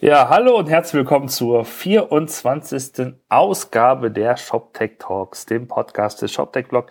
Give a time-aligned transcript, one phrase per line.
[0.00, 3.14] Ja, hallo und herzlich willkommen zur 24.
[3.28, 6.86] Ausgabe der ShopTech Talks, dem Podcast des ShopTech Blog.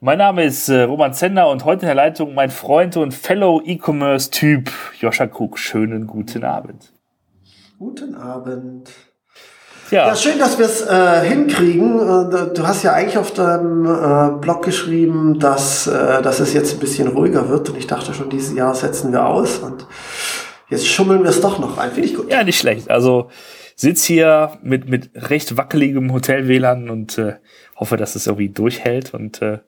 [0.00, 3.60] Mein Name ist äh, Roman Zender und heute in der Leitung mein Freund und Fellow
[3.62, 5.58] E-Commerce-Typ Joscha Krug.
[5.58, 6.94] Schönen guten Abend.
[7.78, 8.88] Guten Abend.
[9.90, 11.98] Ja, ja schön, dass wir es äh, hinkriegen.
[11.98, 16.72] Äh, du hast ja eigentlich auf deinem äh, Blog geschrieben, dass, äh, dass es jetzt
[16.72, 17.68] ein bisschen ruhiger wird.
[17.68, 19.58] Und ich dachte schon, dieses Jahr setzen wir aus.
[19.58, 19.86] Und
[20.72, 21.92] Jetzt schummeln wir es doch noch rein.
[21.92, 22.30] Finde ich gut.
[22.30, 22.90] Ja, nicht schlecht.
[22.90, 23.28] Also
[23.76, 27.34] sitz hier mit, mit recht wackeligem Hotel-WLAN und äh,
[27.76, 29.12] hoffe, dass es irgendwie durchhält.
[29.12, 29.58] Und äh,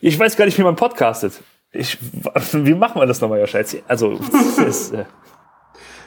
[0.00, 1.34] ich weiß gar nicht, wie man podcastet.
[1.70, 1.98] Ich,
[2.52, 3.60] wie machen wir das nochmal, Joscha?
[3.86, 4.18] Also,
[4.66, 5.04] ist, äh,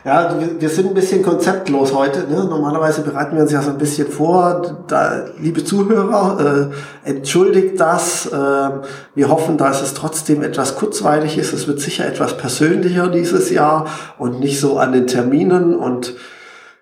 [0.06, 2.22] ja, wir sind ein bisschen konzeptlos heute.
[2.22, 2.46] Ne?
[2.46, 4.78] Normalerweise bereiten wir uns ja so ein bisschen vor.
[4.88, 6.72] Da, liebe Zuhörer,
[7.06, 8.28] äh, entschuldigt das.
[8.28, 8.70] Äh,
[9.16, 11.52] wir hoffen, dass es trotzdem etwas kurzweilig ist.
[11.52, 15.76] Es wird sicher etwas persönlicher dieses Jahr und nicht so an den Terminen.
[15.76, 16.14] Und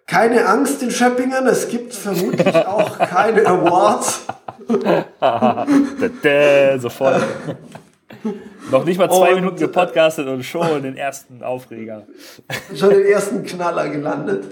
[0.06, 4.22] keine Angst in Schöppingen, es gibt vermutlich auch keine Awards.
[6.80, 7.24] Sofort.
[8.72, 12.08] Noch nicht mal zwei und, Minuten gepodcastet und schon den ersten Aufreger.
[12.76, 14.46] Schon den ersten Knaller gelandet.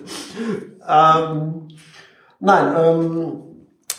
[0.87, 1.67] Ähm,
[2.39, 3.33] nein, ähm,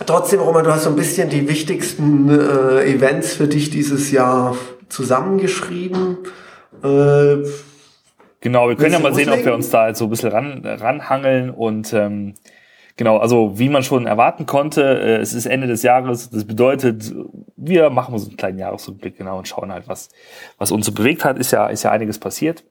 [0.05, 4.57] trotzdem, Roman, du hast so ein bisschen die wichtigsten äh, Events für dich dieses Jahr
[4.89, 6.19] zusammengeschrieben.
[6.83, 7.49] Äh,
[8.41, 10.62] genau, wir können ja mal sehen, ob wir uns da jetzt so ein bisschen ran,
[10.65, 12.34] ranhangeln und ähm,
[12.97, 16.31] Genau, also wie man schon erwarten konnte, äh, es ist Ende des Jahres.
[16.31, 17.15] Das bedeutet,
[17.57, 20.09] wir machen so einen kleinen Jahresrückblick genau und schauen halt, was,
[20.57, 21.39] was uns so bewegt hat.
[21.39, 22.65] Ist ja, ist ja einiges passiert.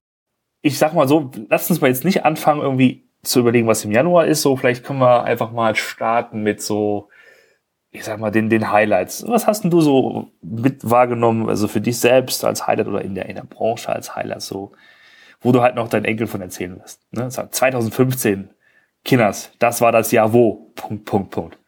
[0.61, 3.91] Ich sag mal so, lasst uns mal jetzt nicht anfangen, irgendwie zu überlegen, was im
[3.91, 4.41] Januar ist.
[4.41, 7.09] So, vielleicht können wir einfach mal starten mit so,
[7.91, 9.27] ich sag mal, den, den Highlights.
[9.27, 13.13] Was hast denn du so mit wahrgenommen, also für dich selbst als Highlight oder in
[13.13, 14.71] der, in der Branche als Highlight so,
[15.41, 17.01] wo du halt noch deinen Enkel von erzählen wirst?
[17.11, 17.29] Ne?
[17.29, 18.49] 2015
[19.05, 20.71] Kinders, das war das Jahr wo.
[20.75, 21.59] Punkt, Punkt, Punkt.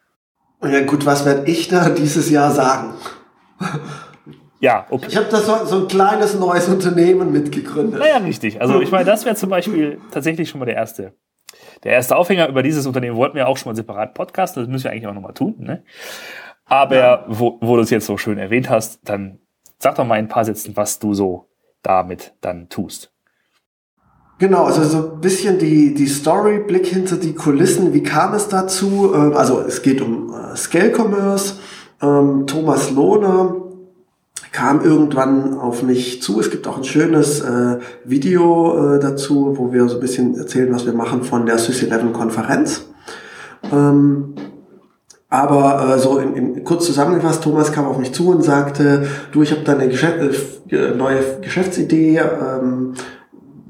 [0.62, 2.96] Ja gut, was werde ich da dieses Jahr sagen?
[4.60, 5.06] Ja, okay.
[5.08, 8.00] Ich habe da so, so, ein kleines neues Unternehmen mitgegründet.
[8.00, 8.60] Naja, richtig.
[8.60, 11.14] Also ich meine, das wäre zum Beispiel tatsächlich schon mal der erste.
[11.84, 14.86] Der erste Aufhänger über dieses Unternehmen wollten wir auch schon mal separat podcasten, das müssen
[14.86, 15.56] wir eigentlich auch nochmal tun.
[15.60, 15.84] Ne?
[16.66, 17.26] Aber ja.
[17.28, 19.40] wo, wo du es jetzt so schön erwähnt hast, dann
[19.78, 21.50] sag doch mal in ein paar Sätzen, was du so
[21.84, 23.14] damit dann tust.
[24.40, 28.48] Genau, also so ein bisschen die, die Story, Blick hinter die Kulissen, wie kam es
[28.48, 29.12] dazu?
[29.16, 31.56] Ähm, also es geht um äh, Scale Commerce.
[32.02, 33.56] Ähm, Thomas Lohner
[34.52, 36.40] kam irgendwann auf mich zu.
[36.40, 40.72] Es gibt auch ein schönes äh, Video äh, dazu, wo wir so ein bisschen erzählen,
[40.72, 42.86] was wir machen von der SysEleven-Konferenz.
[43.72, 44.36] Ähm,
[45.30, 49.42] aber äh, so in, in, kurz zusammengefasst, Thomas kam auf mich zu und sagte, du,
[49.42, 52.94] ich habe da eine Geschäft, äh, neue Geschäftsidee, ähm,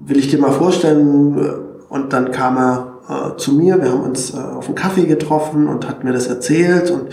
[0.08, 1.64] will ich dir mal vorstellen.
[1.90, 5.68] Und dann kam er äh, zu mir, wir haben uns äh, auf einen Kaffee getroffen
[5.68, 6.92] und hat mir das erzählt.
[6.92, 7.10] Und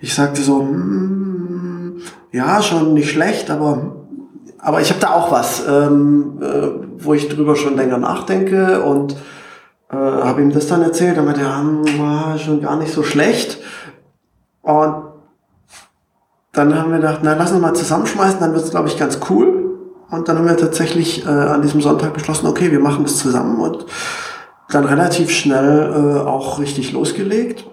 [0.00, 2.00] ich sagte so, hm,
[2.32, 3.96] ja, schon nicht schlecht, aber
[4.62, 9.16] aber ich habe da auch was, ähm, äh, wo ich drüber schon länger nachdenke und
[9.90, 11.16] äh, habe ihm das dann erzählt.
[11.16, 13.58] Dann meinte er, hm, war schon gar nicht so schlecht.
[14.62, 15.04] Und
[16.52, 19.59] dann haben wir gedacht, na lass uns mal zusammenschmeißen, dann wird's glaube ich ganz cool.
[20.10, 23.60] Und dann haben wir tatsächlich äh, an diesem Sonntag beschlossen, okay, wir machen das zusammen
[23.60, 23.86] und
[24.68, 27.66] dann relativ schnell äh, auch richtig losgelegt.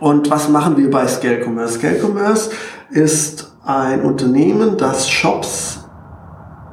[0.00, 1.74] Und was machen wir bei Scale Commerce?
[1.78, 2.50] Scale Commerce
[2.90, 5.84] ist ein Unternehmen, das Shops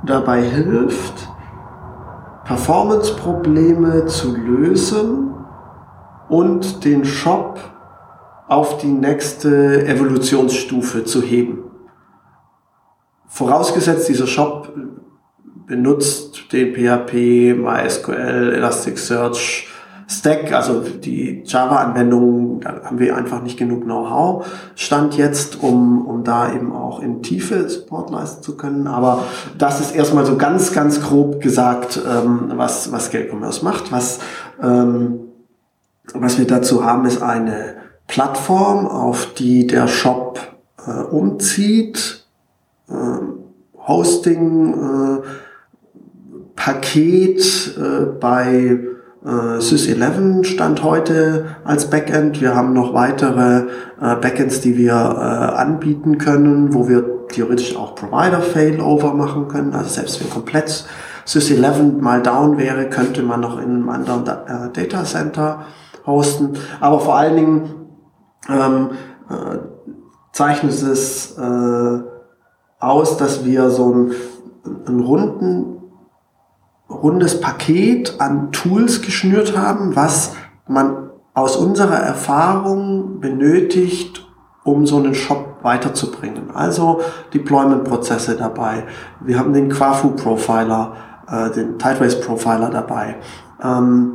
[0.06, 1.29] dabei hilft,
[2.46, 5.34] Performance-Probleme zu lösen
[6.29, 7.59] und den Shop
[8.47, 11.69] auf die nächste Evolutionsstufe zu heben.
[13.29, 14.73] Vorausgesetzt, dieser Shop
[15.67, 19.67] benutzt den PHP, MySQL, Elasticsearch,
[20.07, 24.47] Stack, also die Java-Anwendungen, da haben wir einfach nicht genug Know-how.
[24.73, 28.88] Stand jetzt, um, um da eben auch in Tiefe Support leisten zu können.
[28.88, 29.25] Aber
[29.59, 33.91] das ist erstmal so ganz, ganz grob gesagt, ähm, was, was Scale Commerce macht.
[33.91, 34.17] Was,
[34.61, 35.20] ähm,
[36.16, 37.76] was wir dazu haben, ist eine
[38.08, 40.40] Plattform, auf die der Shop
[40.87, 42.18] äh, umzieht
[42.90, 45.22] äh, Hosting, äh,
[46.56, 48.80] Paket äh, bei
[49.26, 52.41] äh, SysEleven stand heute als Backend.
[52.41, 53.68] Wir haben noch weitere
[54.02, 59.74] äh, Backends, die wir äh, anbieten können, wo wir theoretisch auch Provider-Failover machen können.
[59.74, 60.86] Also selbst wenn komplett
[61.26, 65.66] SysEleven mal down wäre, könnte man noch in einem anderen da äh, Data Center
[66.06, 66.53] hosten.
[66.80, 67.70] Aber vor allen Dingen
[68.50, 68.90] ähm,
[69.30, 69.58] äh,
[70.32, 72.00] zeichnet es äh,
[72.79, 74.11] aus, dass wir so einen,
[74.87, 75.79] einen runden
[76.90, 80.34] rundes Paket an Tools geschnürt haben, was
[80.67, 84.28] man aus unserer Erfahrung benötigt,
[84.64, 86.52] um so einen Shop weiterzubringen.
[86.53, 87.02] Also
[87.34, 88.85] Deployment-Prozesse dabei.
[89.20, 90.93] Wir haben den Quafu Profiler,
[91.29, 93.17] äh, den Tideways Profiler dabei.
[93.61, 94.14] Ähm,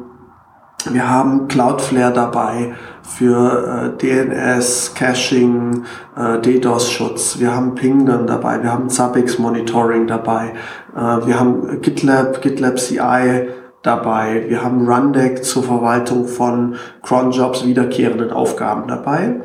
[0.91, 5.85] wir haben Cloudflare dabei für äh, DNS, Caching,
[6.17, 7.39] äh, DDoS-Schutz.
[7.39, 8.63] Wir haben Ping dann dabei.
[8.63, 10.55] Wir haben Zabbix Monitoring dabei.
[10.97, 13.49] Äh, wir haben GitLab, GitLab CI
[13.83, 14.47] dabei.
[14.49, 19.43] Wir haben Rundeck zur Verwaltung von Cronjobs wiederkehrenden Aufgaben dabei.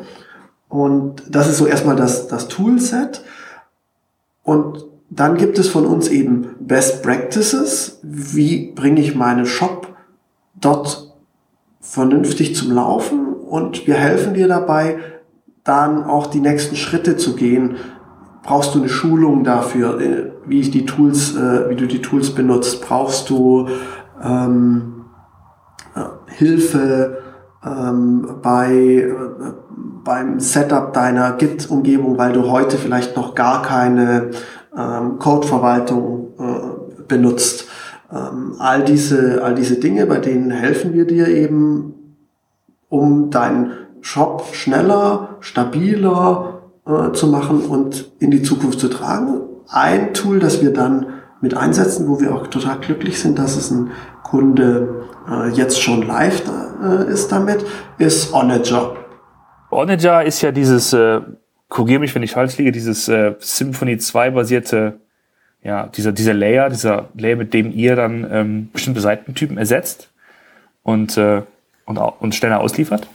[0.70, 3.24] Und das ist so erstmal das, das Toolset.
[4.44, 8.00] Und dann gibt es von uns eben Best Practices.
[8.04, 9.88] Wie bringe ich meinen Shop
[10.62, 11.14] dort
[11.82, 13.29] vernünftig zum Laufen?
[13.50, 15.00] Und wir helfen dir dabei,
[15.64, 17.78] dann auch die nächsten Schritte zu gehen.
[18.44, 22.34] Brauchst du eine Schulung dafür, äh, wie ich die Tools, äh, wie du die Tools
[22.34, 22.82] benutzt?
[22.82, 23.68] Brauchst du
[24.24, 25.06] ähm,
[25.96, 27.18] äh, Hilfe
[27.64, 29.12] ähm, bei
[30.04, 34.32] beim Setup deiner Git-Umgebung, weil du heute vielleicht noch gar keine
[34.76, 37.68] ähm, Codeverwaltung äh, benutzt.
[38.12, 41.94] Ähm, all diese, all diese Dinge, bei denen helfen wir dir eben,
[42.90, 43.72] um deinen
[44.02, 49.42] Shop schneller, stabiler äh, zu machen und in die Zukunft zu tragen.
[49.70, 51.06] Ein Tool, das wir dann
[51.42, 53.92] mit einsetzen, wo wir auch total glücklich sind, dass es ein
[54.24, 56.44] Kunde äh, jetzt schon live
[56.84, 57.66] äh, ist damit,
[57.98, 58.96] ist Onager.
[59.70, 61.22] Onager ist ja dieses, äh,
[61.70, 65.00] korrigiere mich, wenn ich falsch liege, dieses äh, Symphony 2 basierte,
[65.62, 70.10] ja, dieser, dieser Layer, dieser Layer, mit dem ihr dann ähm, bestimmte Seitentypen ersetzt
[70.84, 71.44] und, äh,
[71.90, 73.08] und, und schneller ausliefert?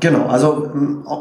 [0.00, 0.70] Genau, also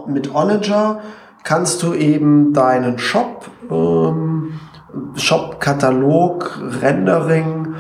[0.07, 1.01] mit Onager
[1.43, 4.59] kannst du eben deinen Shop, ähm,
[5.15, 7.75] Shop-Katalog, Rendering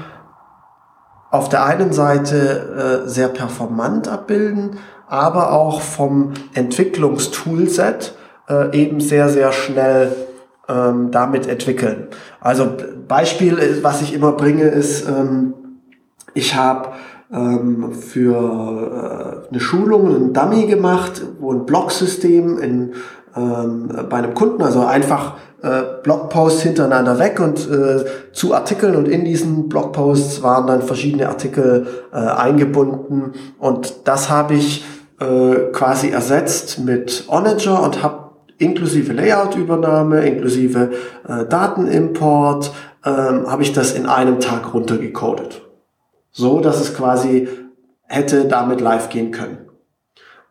[1.29, 4.77] auf der einen Seite äh, sehr performant abbilden,
[5.07, 8.15] aber auch vom Entwicklungstoolset
[8.49, 10.13] äh, eben sehr, sehr schnell
[10.67, 12.07] ähm, damit entwickeln.
[12.41, 12.69] Also
[13.07, 15.53] Beispiel, äh, was ich immer bringe, ist, ähm,
[16.33, 16.89] ich habe
[17.31, 22.93] ähm, für äh, eine Schulung einen Dummy gemacht, wo ein Blocksystem in,
[23.35, 29.07] ähm, bei einem Kunden, also einfach äh, Blogposts hintereinander weg und äh, zu Artikeln und
[29.07, 34.83] in diesen Blogposts waren dann verschiedene Artikel äh, eingebunden und das habe ich
[35.19, 40.91] äh, quasi ersetzt mit Onager und habe inklusive Layout-Übernahme, inklusive
[41.27, 42.71] äh, Datenimport,
[43.05, 45.61] ähm, habe ich das in einem Tag runtergecodet.
[46.31, 47.47] So, dass es quasi
[48.03, 49.69] hätte damit live gehen können.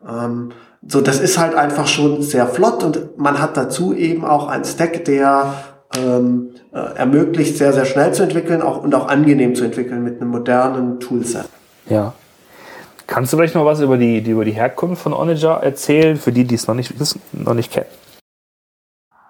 [0.07, 0.51] Ähm,
[0.87, 4.65] so, das ist halt einfach schon sehr flott und man hat dazu eben auch einen
[4.65, 5.53] Stack, der
[5.95, 10.21] ähm, äh, ermöglicht, sehr, sehr schnell zu entwickeln auch, und auch angenehm zu entwickeln mit
[10.21, 11.45] einem modernen Toolset.
[11.87, 12.13] Ja.
[13.07, 16.31] Kannst du vielleicht noch was über die, die über die Herkunft von Onager erzählen, für
[16.31, 17.87] die, die es noch nicht wissen, noch nicht kennen?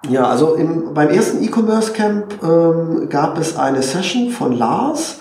[0.07, 5.19] Ja, also im, beim ersten E-Commerce Camp ähm, gab es eine Session von Lars,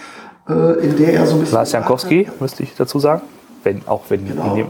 [0.50, 1.54] äh, in der er so ein bisschen.
[1.54, 3.22] Lars Jankowski, müsste ich dazu sagen.
[3.62, 4.54] Wenn, auch wenn genau.
[4.54, 4.66] Dem,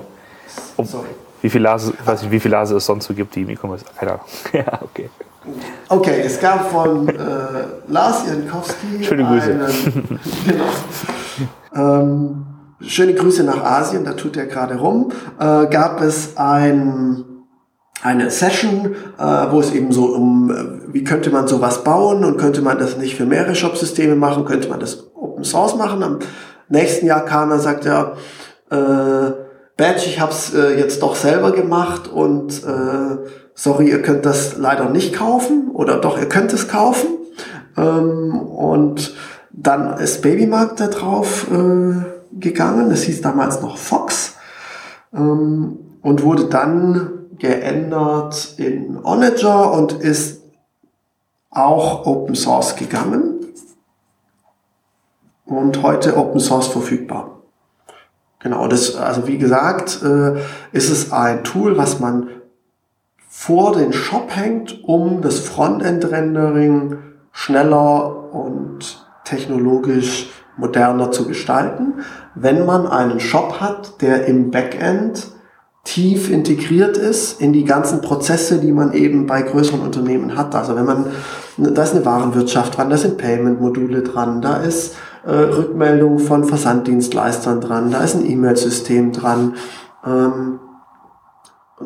[0.76, 1.06] um, Sorry.
[1.42, 3.84] Wie viel Lars, weiß nicht, wie viele Lars es sonst so gibt, die im E-Commerce.
[3.96, 4.24] Keine Ahnung.
[4.52, 5.10] ja, okay.
[5.88, 7.12] Okay, es gab von äh,
[7.88, 9.02] Lars Jankowski.
[9.02, 9.52] Schöne Grüße.
[9.52, 10.20] Einen,
[11.72, 12.00] genau.
[12.00, 12.46] ähm,
[12.82, 17.24] schöne Grüße nach Asien, da tut er gerade rum, äh, gab es ein,
[18.02, 22.38] eine Session, äh, wo es eben so um, äh, wie könnte man sowas bauen und
[22.38, 26.02] könnte man das nicht für mehrere Shop-Systeme machen, könnte man das Open Source machen.
[26.02, 26.18] Am
[26.68, 28.16] nächsten Jahr kam er, sagt er,
[28.70, 29.32] äh,
[29.76, 33.16] Badge, ich habe es äh, jetzt doch selber gemacht und äh,
[33.54, 37.08] sorry, ihr könnt das leider nicht kaufen oder doch, ihr könnt es kaufen.
[37.76, 39.14] Ähm, und
[39.52, 41.46] dann ist Babymarkt da drauf.
[41.50, 42.90] Äh, gegangen.
[42.90, 44.36] Es hieß damals noch Fox
[45.14, 50.42] ähm, und wurde dann geändert in Onager und ist
[51.50, 53.40] auch Open Source gegangen
[55.46, 57.40] und heute Open Source verfügbar.
[58.38, 60.40] Genau, das, also wie gesagt, äh,
[60.72, 62.28] ist es ein Tool, was man
[63.28, 66.98] vor den Shop hängt, um das Frontend-Rendering
[67.32, 72.04] schneller und technologisch moderner zu gestalten,
[72.34, 75.28] wenn man einen Shop hat, der im Backend
[75.84, 80.54] tief integriert ist in die ganzen Prozesse, die man eben bei größeren Unternehmen hat.
[80.54, 81.06] Also wenn man,
[81.56, 84.94] da ist eine Warenwirtschaft dran, da sind Payment-Module dran, da ist
[85.24, 89.54] äh, Rückmeldung von Versanddienstleistern dran, da ist ein E-Mail-System dran.
[90.04, 90.60] Ähm,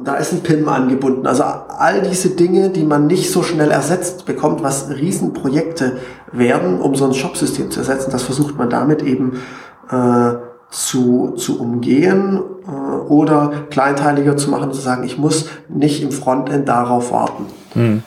[0.02, 1.24] da ist ein PIM angebunden.
[1.26, 5.98] Also all diese Dinge, die man nicht so schnell ersetzt bekommt, was Riesenprojekte
[6.32, 9.40] werden, um so ein Shopsystem zu ersetzen, das versucht man damit eben
[9.88, 10.32] äh,
[10.74, 16.68] zu, zu umgehen äh, oder kleinteiliger zu machen, zu sagen, ich muss nicht im Frontend
[16.68, 17.46] darauf warten.
[17.74, 18.02] Hm.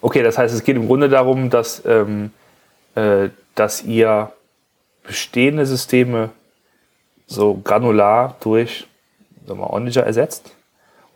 [0.00, 2.30] Okay, das heißt, es geht im Grunde darum, dass, ähm,
[2.94, 4.32] äh, dass ihr
[5.04, 6.30] bestehende Systeme
[7.26, 8.88] so granular durch
[9.46, 10.52] sagen wir, Onager ersetzt,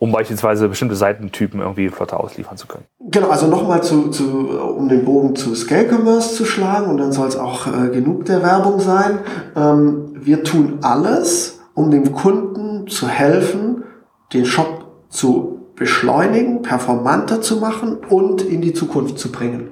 [0.03, 2.83] um beispielsweise bestimmte Seitentypen irgendwie flotter ausliefern zu können.
[2.99, 7.13] Genau, also nochmal zu, zu, um den Bogen zu Scale Commerce zu schlagen und dann
[7.13, 9.19] soll es auch äh, genug der Werbung sein.
[9.55, 13.85] Ähm, wir tun alles, um dem Kunden zu helfen,
[14.33, 19.69] den Shop zu beschleunigen, performanter zu machen und in die Zukunft zu bringen.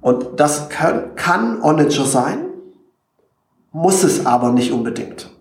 [0.00, 2.46] Und das kann, kann Onager sein,
[3.70, 5.35] muss es aber nicht unbedingt.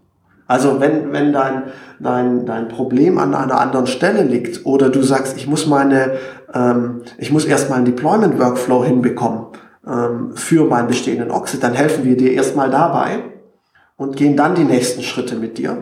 [0.47, 1.63] Also wenn, wenn dein,
[1.99, 6.17] dein, dein Problem an einer anderen Stelle liegt oder du sagst, ich muss meine,
[6.53, 9.47] ähm, ich muss erstmal einen Deployment Workflow hinbekommen
[9.87, 13.23] ähm, für meinen bestehenden Oxid, dann helfen wir dir erstmal dabei
[13.97, 15.77] und gehen dann die nächsten Schritte mit dir.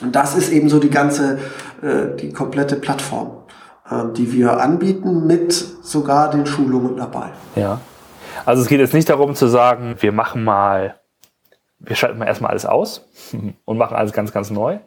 [0.00, 1.38] Und das ist eben so die ganze,
[1.82, 3.44] äh, die komplette Plattform,
[3.90, 7.30] äh, die wir anbieten mit sogar den Schulungen dabei.
[7.54, 7.80] Ja.
[8.46, 10.96] Also es geht jetzt nicht darum zu sagen, wir machen mal
[11.86, 13.08] wir schalten mal erstmal alles aus
[13.64, 14.78] und machen alles ganz, ganz neu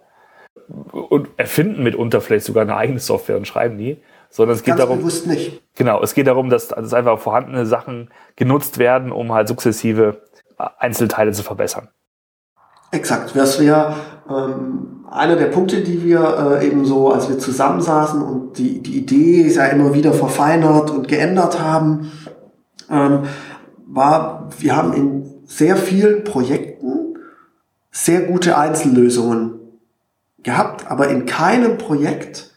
[0.91, 4.81] und erfinden mitunter vielleicht sogar eine eigene Software und schreiben die, sondern es geht ganz
[4.81, 5.61] darum, bewusst nicht.
[5.75, 10.21] Genau, es geht darum, dass, dass einfach vorhandene Sachen genutzt werden, um halt sukzessive
[10.57, 11.89] Einzelteile zu verbessern.
[12.91, 13.35] Exakt.
[13.35, 13.95] Das wäre
[14.29, 18.97] ähm, einer der Punkte, die wir äh, eben so, als wir zusammensaßen und die, die
[18.97, 22.11] Idee ist ja immer wieder verfeinert und geändert haben,
[22.89, 23.23] ähm,
[23.85, 27.17] war, wir haben in sehr vielen Projekten
[27.91, 29.53] sehr gute Einzellösungen
[30.43, 32.51] gehabt, aber in keinem Projekt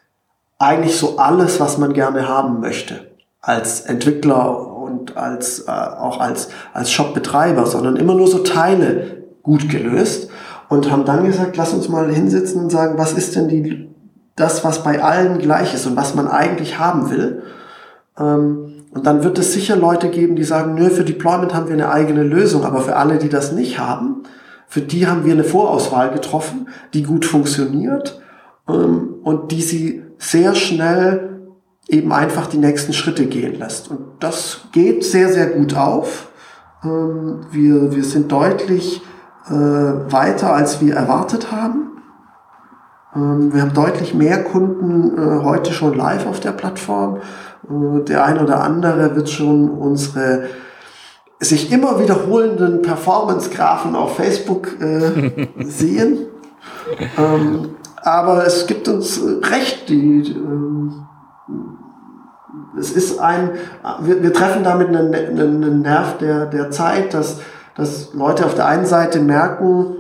[0.59, 6.51] eigentlich so alles, was man gerne haben möchte als Entwickler und als äh, auch als
[6.75, 10.29] als Shopbetreiber, sondern immer nur so Teile gut gelöst
[10.69, 13.89] und haben dann gesagt, lass uns mal hinsetzen und sagen, was ist denn die
[14.37, 17.43] das, was bei allen gleich ist und was man eigentlich haben will.
[18.19, 21.75] Ähm, und dann wird es sicher Leute geben, die sagen, nö, für Deployment haben wir
[21.75, 24.25] eine eigene Lösung, aber für alle, die das nicht haben,
[24.67, 28.21] für die haben wir eine Vorauswahl getroffen, die gut funktioniert
[28.69, 31.31] ähm, und die sie sehr schnell
[31.89, 33.91] eben einfach die nächsten Schritte gehen lässt.
[33.91, 36.29] Und das geht sehr, sehr gut auf.
[36.85, 39.03] Ähm, wir, wir sind deutlich
[39.49, 41.91] äh, weiter, als wir erwartet haben.
[43.15, 47.19] Ähm, wir haben deutlich mehr Kunden äh, heute schon live auf der Plattform.
[47.69, 50.45] Äh, der ein oder andere wird schon unsere
[51.43, 56.27] sich immer wiederholenden Performance-Graphen auf Facebook äh, sehen.
[57.17, 57.71] ähm,
[58.03, 60.91] aber es gibt uns recht, die, äh,
[62.79, 63.53] es ist ein,
[64.01, 67.41] wir, wir treffen damit einen, einen Nerv der, der Zeit, dass,
[67.75, 69.97] dass Leute auf der einen Seite merken,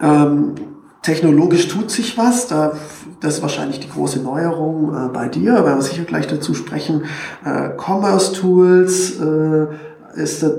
[0.00, 0.54] ähm,
[1.02, 2.72] technologisch tut sich was, da,
[3.20, 7.04] das ist wahrscheinlich die große Neuerung äh, bei dir, werden wir sicher gleich dazu sprechen.
[7.44, 9.66] Äh, Commerce Tools äh,
[10.14, 10.50] ist äh,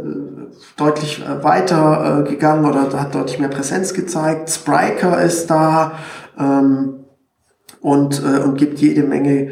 [0.78, 4.50] deutlich äh, weiter äh, gegangen oder hat deutlich mehr Präsenz gezeigt.
[4.50, 5.94] Spriker ist da
[6.38, 7.06] ähm,
[7.82, 9.52] und, und gibt jede Menge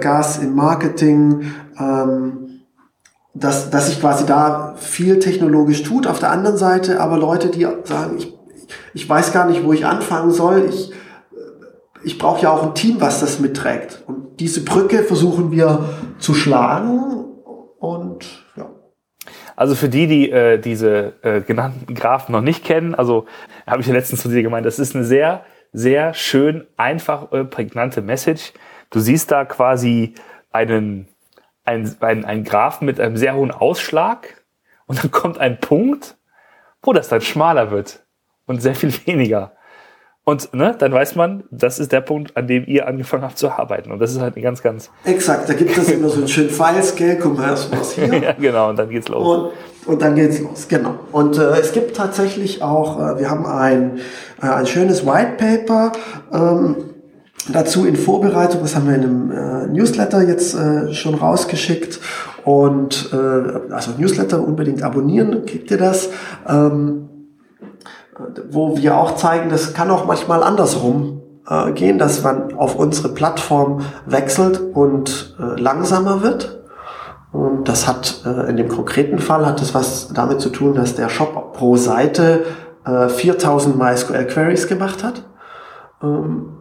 [0.00, 1.50] Gas im Marketing.
[1.78, 2.38] Ähm,
[3.32, 6.06] dass, dass sich quasi da viel technologisch tut.
[6.06, 8.34] Auf der anderen Seite aber Leute, die sagen, ich
[8.94, 10.66] ich weiß gar nicht, wo ich anfangen soll.
[10.68, 10.92] Ich,
[12.04, 14.02] ich brauche ja auch ein Team, was das mitträgt.
[14.06, 17.00] Und diese Brücke versuchen wir zu schlagen
[17.78, 18.70] und ja.
[19.56, 23.26] Also für die, die äh, diese äh, genannten Graphen noch nicht kennen, also
[23.66, 27.44] habe ich ja letztens zu dir gemeint, das ist eine sehr, sehr schön, einfach, äh,
[27.44, 28.52] prägnante Message.
[28.90, 30.14] Du siehst da quasi
[30.50, 31.08] einen,
[31.64, 34.42] einen, einen, einen Graphen mit einem sehr hohen Ausschlag
[34.86, 36.16] und dann kommt ein Punkt,
[36.82, 38.04] wo das dann schmaler wird
[38.46, 39.52] und sehr viel weniger.
[40.24, 43.50] Und ne, dann weiß man, das ist der Punkt, an dem ihr angefangen habt zu
[43.50, 43.90] arbeiten.
[43.90, 44.88] Und das ist halt eine ganz, ganz.
[45.04, 48.06] Exakt, da gibt es immer so einen schönen File-Scale, guck mal was hier.
[48.22, 49.26] ja, genau, und dann geht's los.
[49.26, 50.94] Und, und dann geht's los, genau.
[51.10, 53.98] Und äh, es gibt tatsächlich auch, äh, wir haben ein,
[54.40, 55.90] äh, ein schönes White Paper
[56.32, 56.76] ähm,
[57.52, 61.98] dazu in Vorbereitung, das haben wir in einem äh, Newsletter jetzt äh, schon rausgeschickt.
[62.44, 66.10] Und äh, also Newsletter unbedingt abonnieren, kriegt ihr das.
[66.48, 67.08] Ähm,
[68.50, 73.08] wo wir auch zeigen, das kann auch manchmal andersrum äh, gehen, dass man auf unsere
[73.08, 76.62] Plattform wechselt und äh, langsamer wird.
[77.32, 80.94] Und das hat äh, in dem konkreten Fall hat es was damit zu tun, dass
[80.94, 82.44] der Shop pro Seite
[82.84, 85.24] äh, 4000 MySQL Queries gemacht hat.
[86.02, 86.58] Ähm,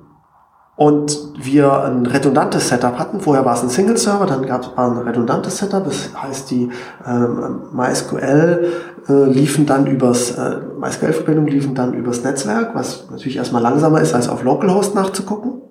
[0.82, 3.20] und wir ein redundantes Setup hatten.
[3.20, 5.84] Vorher war es ein Single-Server, dann gab es ein redundantes Setup.
[5.86, 6.72] Das heißt, die
[7.06, 8.72] ähm, MySQL
[9.08, 14.16] äh, liefen dann übers äh, MySQL-Verbindung liefen dann übers Netzwerk, was natürlich erstmal langsamer ist,
[14.16, 15.62] als auf Localhost nachzugucken.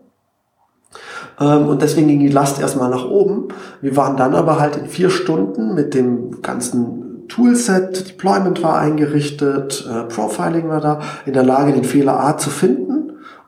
[1.40, 3.49] Ähm, und deswegen ging die Last erstmal nach oben.
[3.81, 9.88] Wir waren dann aber halt in vier Stunden mit dem ganzen Toolset, Deployment war eingerichtet,
[9.90, 12.89] äh, Profiling war da, in der Lage, den Fehler A zu finden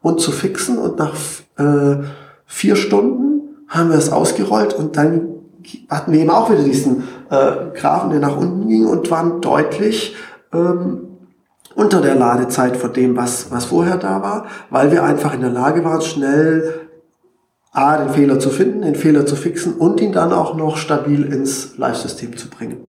[0.03, 0.79] und zu fixen.
[0.79, 1.15] Und nach
[1.59, 2.05] äh,
[2.45, 5.29] vier Stunden haben wir es ausgerollt und dann
[5.89, 10.15] hatten wir eben auch wieder diesen äh, Graphen, der nach unten ging und waren deutlich
[10.53, 11.09] ähm,
[11.75, 15.51] unter der Ladezeit von dem, was, was vorher da war, weil wir einfach in der
[15.51, 16.89] Lage waren, schnell
[17.73, 21.25] A, den Fehler zu finden, den Fehler zu fixen und ihn dann auch noch stabil
[21.33, 22.85] ins Live-System zu bringen.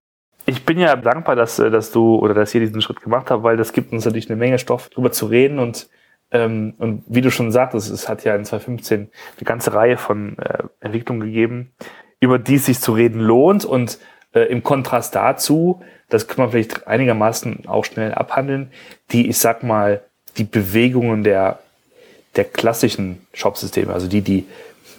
[0.46, 3.43] Ich bin ja dankbar, dass, äh, dass du oder dass ihr diesen Schritt gemacht habt,
[3.43, 5.88] weil das gibt uns natürlich eine Menge Stoff, darüber zu reden und
[6.33, 10.37] ähm, und wie du schon sagtest, es hat ja in 2015 eine ganze Reihe von
[10.39, 11.71] äh, Entwicklungen gegeben,
[12.19, 13.99] über die es sich zu reden lohnt und
[14.33, 18.71] äh, im Kontrast dazu, das kann man vielleicht einigermaßen auch schnell abhandeln,
[19.11, 20.01] die, ich sag mal,
[20.37, 21.59] die Bewegungen der,
[22.35, 24.47] der klassischen Shop-Systeme, also die, die,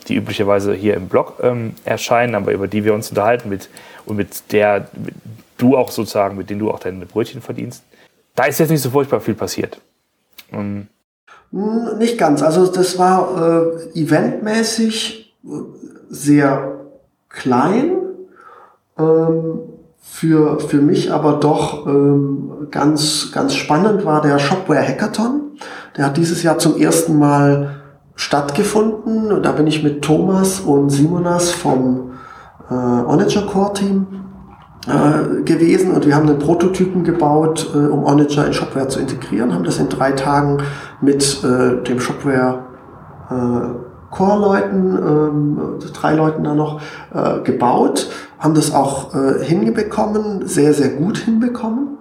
[0.09, 3.69] die üblicherweise hier im Blog ähm, erscheinen, aber über die wir uns unterhalten mit,
[4.07, 5.15] und mit der mit
[5.59, 7.85] du auch sozusagen, mit denen du auch deine Brötchen verdienst.
[8.35, 9.81] Da ist jetzt nicht so furchtbar viel passiert.
[10.53, 10.89] Ähm, hm,
[11.99, 12.43] nicht ganz.
[12.43, 15.49] Also das war äh, eventmäßig äh,
[16.09, 16.81] sehr
[17.29, 17.93] klein.
[18.99, 19.61] Ähm,
[20.01, 25.59] für, für mich aber doch ähm, ganz, ganz spannend war der Shopware Hackathon.
[25.97, 27.83] Der hat dieses Jahr zum ersten Mal
[28.15, 29.33] stattgefunden.
[29.33, 32.13] Und da bin ich mit Thomas und Simonas vom
[32.71, 34.07] äh, Onager Core Team
[34.87, 39.55] äh, gewesen und wir haben einen Prototypen gebaut, äh, um Onager in Shopware zu integrieren,
[39.55, 40.59] haben das in drei Tagen
[41.01, 42.65] mit äh, dem Shopware
[43.31, 45.59] äh, Core-Leuten, ähm,
[45.93, 46.81] drei Leuten da noch,
[47.13, 51.99] äh, gebaut, haben das auch äh, hinbekommen, sehr, sehr gut hinbekommen.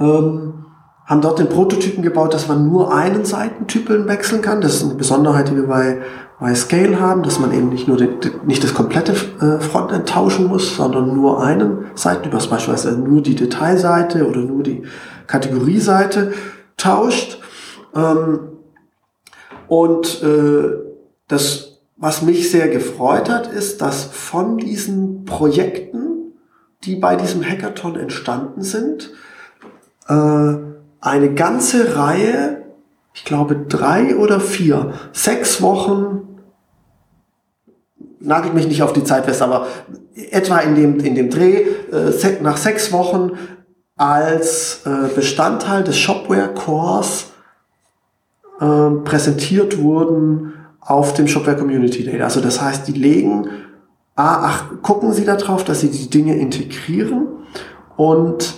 [0.00, 0.63] Ähm,
[1.06, 4.60] haben dort den Prototypen gebaut, dass man nur einen Seitentypen wechseln kann.
[4.60, 6.02] Das ist eine Besonderheit, die wir bei
[6.40, 10.46] bei Scale haben, dass man eben nicht nur den, nicht das komplette äh, Frontend tauschen
[10.46, 14.82] muss, sondern nur einen Seitentyp, also beispielsweise nur die Detailseite oder nur die
[15.26, 16.34] Kategorieseite
[16.76, 17.40] tauscht.
[17.94, 18.40] Ähm,
[19.68, 20.70] und äh,
[21.28, 26.34] das, was mich sehr gefreut hat, ist, dass von diesen Projekten,
[26.82, 29.12] die bei diesem Hackathon entstanden sind,
[30.08, 30.56] äh,
[31.04, 32.64] eine ganze Reihe
[33.14, 36.40] ich glaube, drei oder vier, sechs Wochen,
[38.18, 39.68] nagelt mich nicht auf die Zeit fest, aber
[40.30, 41.62] etwa in dem, in dem Dreh,
[41.92, 43.32] äh, nach sechs Wochen
[43.96, 47.32] als äh, Bestandteil des Shopware Cores
[48.60, 52.20] äh, präsentiert wurden auf dem Shopware Community Day.
[52.20, 53.48] Also das heißt, die legen,
[54.16, 57.28] ah, ach, gucken Sie darauf, dass Sie die Dinge integrieren
[57.96, 58.54] und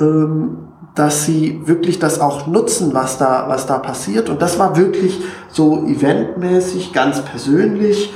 [0.00, 4.28] ähm, dass sie wirklich das auch nutzen, was da, was da passiert.
[4.28, 8.12] Und das war wirklich so eventmäßig, ganz persönlich,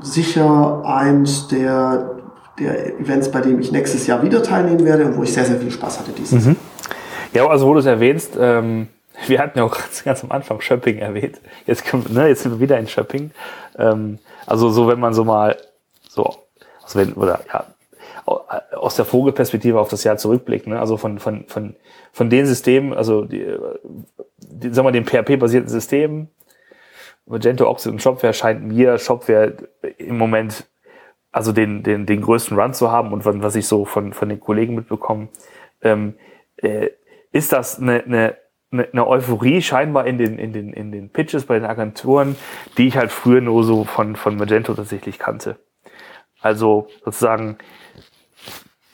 [0.00, 2.16] sicher eins der,
[2.58, 5.58] der Events, bei dem ich nächstes Jahr wieder teilnehmen werde und wo ich sehr, sehr
[5.58, 6.56] viel Spaß hatte dieses mhm.
[7.34, 8.88] Ja, also wo du es erwähnst, ähm,
[9.26, 11.40] wir hatten ja auch ganz, ganz am Anfang Shopping erwähnt.
[11.66, 13.32] Jetzt, kommt, ne, jetzt sind wir wieder in Shopping.
[13.78, 15.56] Ähm, also so, wenn man so mal
[16.08, 16.24] so,
[16.82, 17.66] also wenn, oder ja,
[18.28, 20.78] aus der Vogelperspektive auf das Jahr zurückblickt, ne?
[20.78, 21.76] also von, von, von,
[22.12, 23.46] von den Systemen, also die,
[24.38, 26.28] die, sagen wir, den PHP-basierten Systemen,
[27.26, 29.54] Magento, Oxid und Shopware scheint mir Shopware
[29.98, 30.66] im Moment
[31.30, 34.40] also den, den, den größten Run zu haben und was ich so von, von den
[34.40, 35.28] Kollegen mitbekomme,
[35.82, 36.14] ähm,
[36.56, 36.90] äh,
[37.32, 38.36] ist das eine, eine,
[38.70, 42.36] eine Euphorie scheinbar in den, in, den, in den Pitches bei den Agenturen,
[42.76, 45.58] die ich halt früher nur so von, von Magento tatsächlich kannte.
[46.40, 47.58] Also sozusagen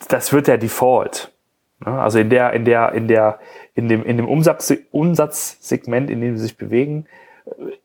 [0.07, 1.31] das wird der Default.
[1.79, 3.39] Also in der, in der, in der,
[3.73, 7.05] in dem, in dem Umsatz, Umsatzsegment, in dem sie sich bewegen,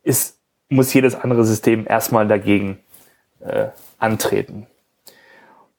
[0.03, 2.79] ist, muss jedes andere System erstmal dagegen
[3.41, 4.67] äh, antreten.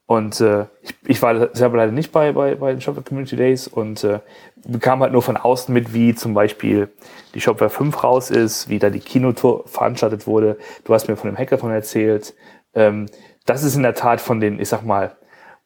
[0.05, 3.69] Und äh, ich, ich war selber leider nicht bei, bei, bei den Shopware Community Days
[3.69, 4.19] und äh,
[4.65, 6.89] bekam halt nur von außen mit, wie zum Beispiel
[7.33, 10.57] die Shopware 5 raus ist, wie da die Kinotour veranstaltet wurde.
[10.83, 12.33] Du hast mir von dem Hackathon erzählt.
[12.75, 13.05] Ähm,
[13.45, 15.15] das ist in der Tat von den, ich sag mal,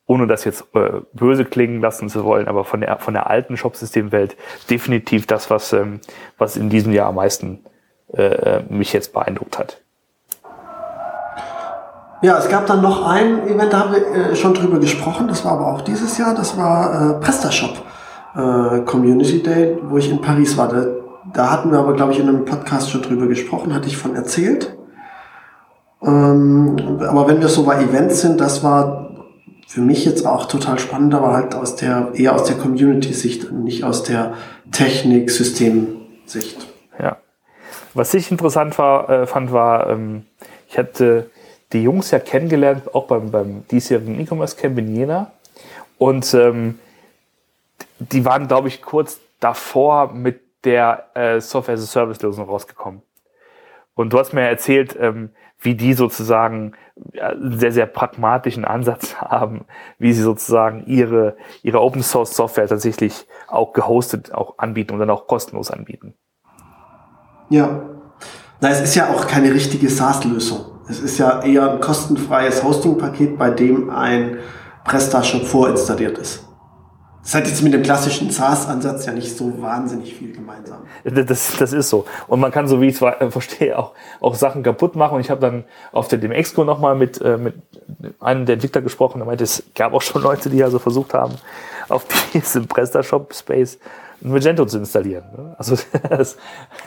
[0.08, 3.58] ohne das jetzt äh, böse klingen lassen zu wollen, aber von der, von der alten
[3.58, 4.36] Shopsystemwelt
[4.70, 6.00] definitiv das, was, ähm,
[6.38, 7.66] was in diesem Jahr am meisten
[8.14, 9.82] äh, äh, mich jetzt beeindruckt hat.
[12.22, 15.44] Ja, es gab dann noch ein Event, da haben wir äh, schon drüber gesprochen, das
[15.44, 17.84] war aber auch dieses Jahr, das war äh, PrestaShop
[18.36, 20.68] äh, Community Day, wo ich in Paris war.
[20.70, 20.86] Da
[21.34, 24.16] Da hatten wir aber, glaube ich, in einem Podcast schon drüber gesprochen, hatte ich von
[24.16, 24.78] erzählt.
[26.04, 29.10] Ähm, aber wenn wir so bei Events sind, das war
[29.68, 33.64] für mich jetzt auch total spannend, aber halt aus der, eher aus der Community-Sicht und
[33.64, 34.36] nicht aus der
[34.72, 36.68] Technik-System-Sicht.
[37.00, 37.18] Ja.
[37.94, 40.26] Was ich interessant war, äh, fand, war, ähm,
[40.70, 41.30] ich hatte
[41.74, 45.32] die Jungs ja kennengelernt, auch beim, beim diesjährigen E-Commerce Camp in Jena.
[45.98, 46.80] Und ähm,
[48.00, 53.02] die waren, glaube ich, kurz davor mit der äh, Software as a Service Lösung rausgekommen.
[53.94, 55.30] Und du hast mir erzählt, ähm,
[55.66, 56.74] wie die sozusagen
[57.20, 59.66] einen sehr, sehr pragmatischen Ansatz haben,
[60.00, 65.10] wie sie sozusagen ihre, ihre Open Source Software tatsächlich auch gehostet auch anbieten und dann
[65.10, 66.14] auch kostenlos anbieten.
[67.50, 67.82] Ja.
[68.62, 70.66] Na, es ist ja auch keine richtige SaaS-Lösung.
[70.88, 74.38] Es ist ja eher ein kostenfreies Hosting-Paket, bei dem ein
[74.86, 76.45] PrestaShop vorinstalliert ist.
[77.26, 80.84] Das hat jetzt mit dem klassischen SaaS-Ansatz ja nicht so wahnsinnig viel gemeinsam.
[81.04, 82.06] Das, das ist so.
[82.28, 85.16] Und man kann, so wie ich es äh, verstehe, auch, auch Sachen kaputt machen.
[85.16, 87.56] Und ich habe dann auf der DMX-Co nochmal mit, äh, mit
[88.20, 89.22] einem der Entwickler gesprochen.
[89.22, 91.34] Er meinte, es gab auch schon Leute, die also versucht haben,
[91.90, 93.80] auf diesem PrestaShop-Space
[94.22, 95.26] Magento zu installieren.
[95.36, 95.56] Ne?
[95.58, 95.76] Also
[96.10, 96.38] das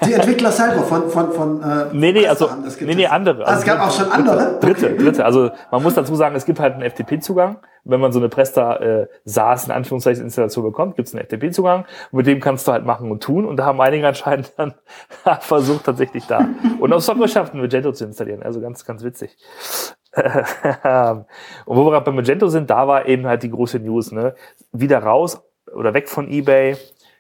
[0.05, 2.49] die Entwickler selber von von von äh, nee nee also
[2.81, 3.47] nee nee andere.
[3.47, 4.59] Ah, es gab auch schon andere.
[4.61, 4.97] Dritte okay.
[4.97, 5.25] dritte.
[5.25, 7.59] Also man muss dazu sagen, es gibt halt einen FTP-Zugang.
[7.85, 11.87] Wenn man so eine Presta äh, SaaS in Anführungszeichen Installation bekommt, gibt es einen FTP-Zugang.
[12.13, 13.47] Mit dem kannst du halt machen und tun.
[13.47, 14.75] Und da haben einige anscheinend dann
[15.41, 16.49] versucht tatsächlich da
[16.81, 18.43] und auf Software schafft Magento zu installieren.
[18.43, 19.37] Also ganz ganz witzig.
[20.19, 24.35] und wo wir gerade bei Magento sind, da war eben halt die große News, ne?
[24.73, 25.43] Wieder raus
[25.75, 26.77] oder weg von eBay,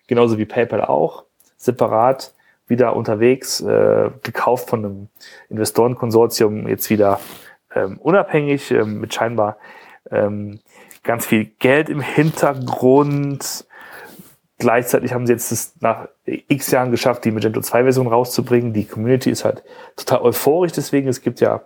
[0.08, 1.24] genauso wie PayPal auch,
[1.56, 2.32] separat
[2.66, 5.08] wieder unterwegs, äh, gekauft von einem
[5.48, 7.20] Investorenkonsortium, jetzt wieder
[7.74, 9.56] ähm, unabhängig, ähm, mit scheinbar
[10.10, 10.60] ähm,
[11.02, 13.66] ganz viel Geld im Hintergrund.
[14.58, 18.72] Gleichzeitig haben sie jetzt das nach x Jahren geschafft, die Magento 2 Version rauszubringen.
[18.72, 19.62] Die Community ist halt
[19.96, 21.08] total euphorisch deswegen.
[21.08, 21.62] Es gibt ja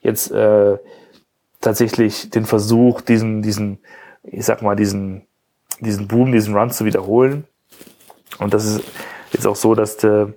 [0.00, 0.78] jetzt äh,
[1.60, 3.80] tatsächlich den Versuch, diesen, diesen,
[4.22, 5.26] ich sag mal, diesen,
[5.80, 7.44] diesen Boom, diesen Run zu wiederholen.
[8.38, 8.82] Und das ist
[9.32, 10.28] jetzt auch so, dass, de,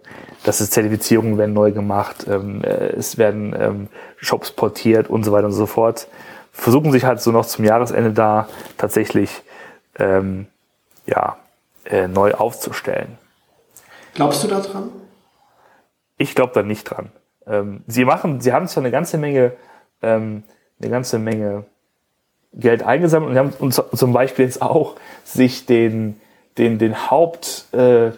[0.43, 5.32] dass es Zertifizierungen werden neu gemacht, ähm, äh, es werden ähm, Shops portiert und so
[5.32, 6.08] weiter und so fort.
[6.52, 8.47] Versuchen sich halt so noch zum Jahresende da
[8.78, 9.43] tatsächlich
[9.97, 10.47] ähm,
[11.06, 11.38] ja,
[11.86, 13.17] äh, neu aufzustellen.
[14.13, 14.89] Glaubst du da dran?
[16.17, 17.12] Ich glaube da nicht dran.
[17.47, 19.54] Ähm, sie machen, sie haben zwar eine ganze Menge,
[20.02, 20.43] ähm,
[20.82, 21.65] eine ganze Menge
[22.54, 26.19] Geld eingesammelt und haben uns zum Beispiel jetzt auch sich den
[26.60, 28.12] den, den Haupt, äh,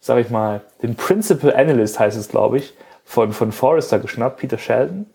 [0.00, 2.72] sag ich mal, den Principal Analyst heißt es, glaube ich,
[3.04, 5.06] von, von Forrester geschnappt, Peter Sheldon,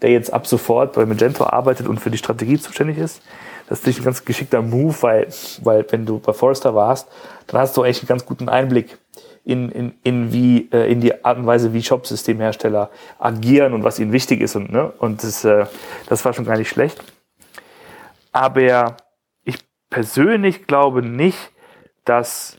[0.00, 3.20] der jetzt ab sofort bei Magento arbeitet und für die Strategie zuständig ist.
[3.68, 5.28] Das ist ein ganz geschickter Move, weil,
[5.62, 7.08] weil wenn du bei Forrester warst,
[7.46, 8.98] dann hast du echt einen ganz guten Einblick
[9.44, 13.98] in, in, in, wie, äh, in die Art und Weise, wie Shopsystemhersteller agieren und was
[13.98, 14.56] ihnen wichtig ist.
[14.56, 14.92] Und, ne?
[14.98, 15.66] und das, äh,
[16.08, 17.02] das war schon gar nicht schlecht.
[18.32, 18.96] Aber
[19.44, 19.58] ich
[19.90, 21.38] persönlich glaube nicht,
[22.04, 22.58] dass,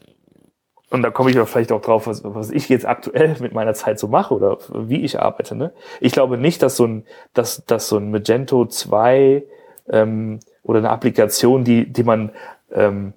[0.90, 3.74] und da komme ich auch vielleicht auch drauf, was, was ich jetzt aktuell mit meiner
[3.74, 5.56] Zeit so mache oder wie ich arbeite.
[5.56, 5.74] Ne?
[6.00, 9.44] Ich glaube nicht, dass so ein, dass, dass so ein Magento 2
[9.90, 12.32] ähm, oder eine Applikation, die, die man,
[12.72, 13.14] ähm,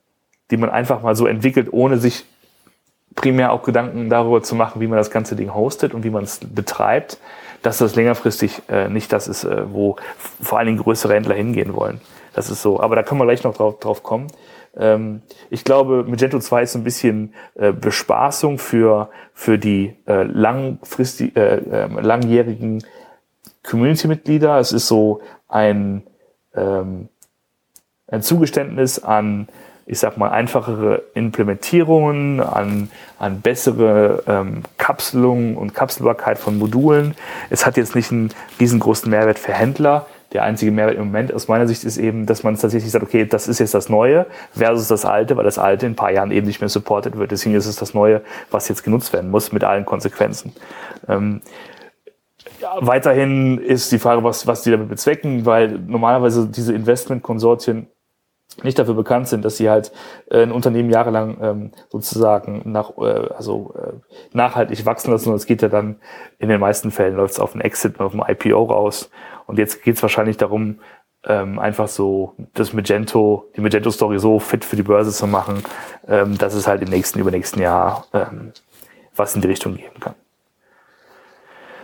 [0.50, 2.24] die man einfach mal so entwickelt, ohne sich
[3.14, 6.24] primär auch Gedanken darüber zu machen, wie man das ganze Ding hostet und wie man
[6.24, 7.18] es betreibt,
[7.62, 9.96] dass das längerfristig äh, nicht das ist, äh, wo
[10.40, 12.00] vor allen Dingen größere Händler hingehen wollen.
[12.34, 12.80] Das ist so.
[12.80, 14.28] Aber da können wir gleich noch drauf, drauf kommen.
[14.76, 21.36] Ähm, ich glaube, Magento 2 ist ein bisschen äh, Bespaßung für, für die äh, langfristig,
[21.36, 22.84] äh, äh, langjährigen
[23.62, 24.58] Community-Mitglieder.
[24.58, 26.02] Es ist so ein,
[26.54, 27.08] ähm,
[28.06, 29.48] ein Zugeständnis an,
[29.86, 37.14] ich sag mal, einfachere Implementierungen, an, an bessere ähm, Kapselung und Kapselbarkeit von Modulen.
[37.48, 41.48] Es hat jetzt nicht einen riesengroßen Mehrwert für Händler der einzige Mehrwert im Moment aus
[41.48, 44.88] meiner Sicht ist eben, dass man tatsächlich sagt, okay, das ist jetzt das Neue versus
[44.88, 47.30] das Alte, weil das Alte in ein paar Jahren eben nicht mehr supported wird.
[47.30, 50.52] Deswegen ist es das Neue, was jetzt genutzt werden muss mit allen Konsequenzen.
[51.08, 51.40] Ähm,
[52.60, 57.86] ja, weiterhin ist die Frage, was, was die damit bezwecken, weil normalerweise diese Investmentkonsortien
[58.62, 59.92] nicht dafür bekannt sind, dass sie halt
[60.30, 63.92] äh, ein Unternehmen jahrelang ähm, sozusagen nach, äh, also äh,
[64.32, 65.30] nachhaltig wachsen lassen.
[65.30, 66.00] Und es geht ja dann
[66.38, 69.10] in den meisten Fällen läuft es auf ein Exit, auf ein IPO raus.
[69.46, 70.80] Und jetzt geht es wahrscheinlich darum,
[71.24, 75.62] ähm, einfach so das Magento, die Magento-Story so fit für die Börse zu machen,
[76.06, 78.52] ähm, dass es halt im nächsten, übernächsten Jahr ähm,
[79.14, 80.14] was in die Richtung geben kann.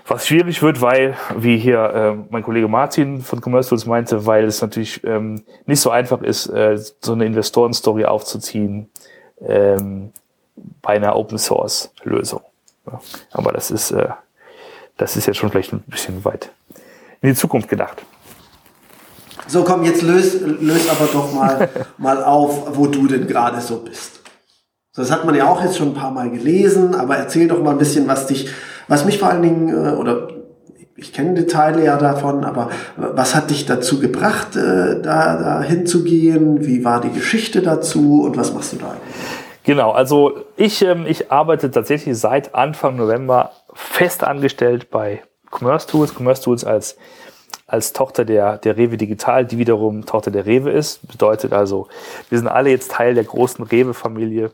[0.07, 4.61] Was schwierig wird, weil, wie hier äh, mein Kollege Martin von Commercials meinte, weil es
[4.61, 8.90] natürlich ähm, nicht so einfach ist, äh, so eine Investoren-Story aufzuziehen
[9.40, 10.12] ähm,
[10.83, 12.43] bei einer Open-Source-Lösung.
[12.87, 13.01] Ja,
[13.33, 14.09] aber das ist, äh,
[14.99, 16.51] das ist jetzt schon vielleicht ein bisschen weit
[17.23, 18.05] in die Zukunft gedacht.
[19.47, 23.79] So, komm, jetzt löst lös aber doch mal, mal auf, wo du denn gerade so
[23.79, 24.21] bist.
[24.95, 27.73] Das hat man ja auch jetzt schon ein paar Mal gelesen, aber erzähl doch mal
[27.73, 28.51] ein bisschen, was dich,
[28.88, 30.29] was mich vor allen Dingen, äh, oder
[30.97, 36.64] ich kenne Details ja davon, aber was hat dich dazu gebracht, äh, da, da hinzugehen?
[36.64, 38.97] Wie war die Geschichte dazu und was machst du da?
[39.64, 46.14] Genau, also ich, ähm, ich arbeite tatsächlich seit Anfang November fest angestellt bei Commerce Tools.
[46.14, 46.97] Commerce Tools als,
[47.66, 51.09] als Tochter der, der Rewe Digital, die wiederum Tochter der Rewe ist.
[51.09, 51.88] Bedeutet also,
[52.29, 54.53] wir sind alle jetzt Teil der großen Rewe-Familie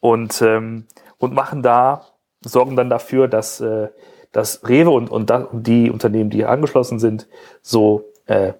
[0.00, 0.86] und, ähm,
[1.18, 2.06] und machen da,
[2.42, 3.88] sorgen dann dafür, dass, äh,
[4.32, 7.26] dass Rewe und, und, die Unternehmen, die hier angeschlossen sind,
[7.62, 8.52] so äh,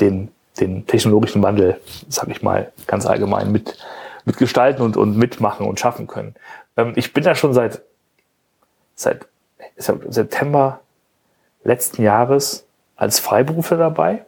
[0.00, 3.78] den, den technologischen Wandel, sag ich mal, ganz allgemein mit,
[4.24, 6.34] mitgestalten und, und mitmachen und schaffen können.
[6.76, 7.82] Ähm, ich bin da schon seit,
[8.94, 9.26] seit
[9.76, 10.80] September
[11.64, 14.24] letzten Jahres als Freiberufler dabei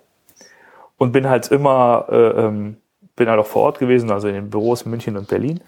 [0.99, 2.79] und bin halt immer, äh, ähm,
[3.17, 5.61] bin halt auch vor Ort gewesen, also in den Büros München und Berlin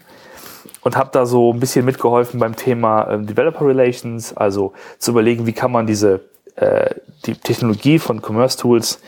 [0.85, 5.47] und habe da so ein bisschen mitgeholfen beim Thema ähm, Developer Relations, also zu überlegen,
[5.47, 6.21] wie kann man diese
[6.57, 6.91] äh,
[7.25, 9.01] die Technologie von Commerce Tools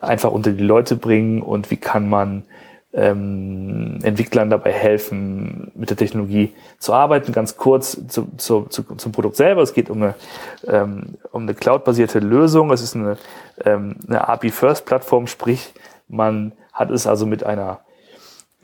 [0.00, 2.44] einfach unter die Leute bringen und wie kann man
[2.94, 7.32] ähm, Entwicklern dabei helfen, mit der Technologie zu arbeiten.
[7.32, 9.60] Ganz kurz zu, zu, zu, zum Produkt selber.
[9.60, 10.14] Es geht um eine,
[10.66, 12.72] ähm, um eine cloud-basierte Lösung.
[12.72, 13.18] Es ist eine,
[13.66, 15.74] ähm, eine API-First-Plattform, sprich,
[16.08, 17.80] man hat es also mit einer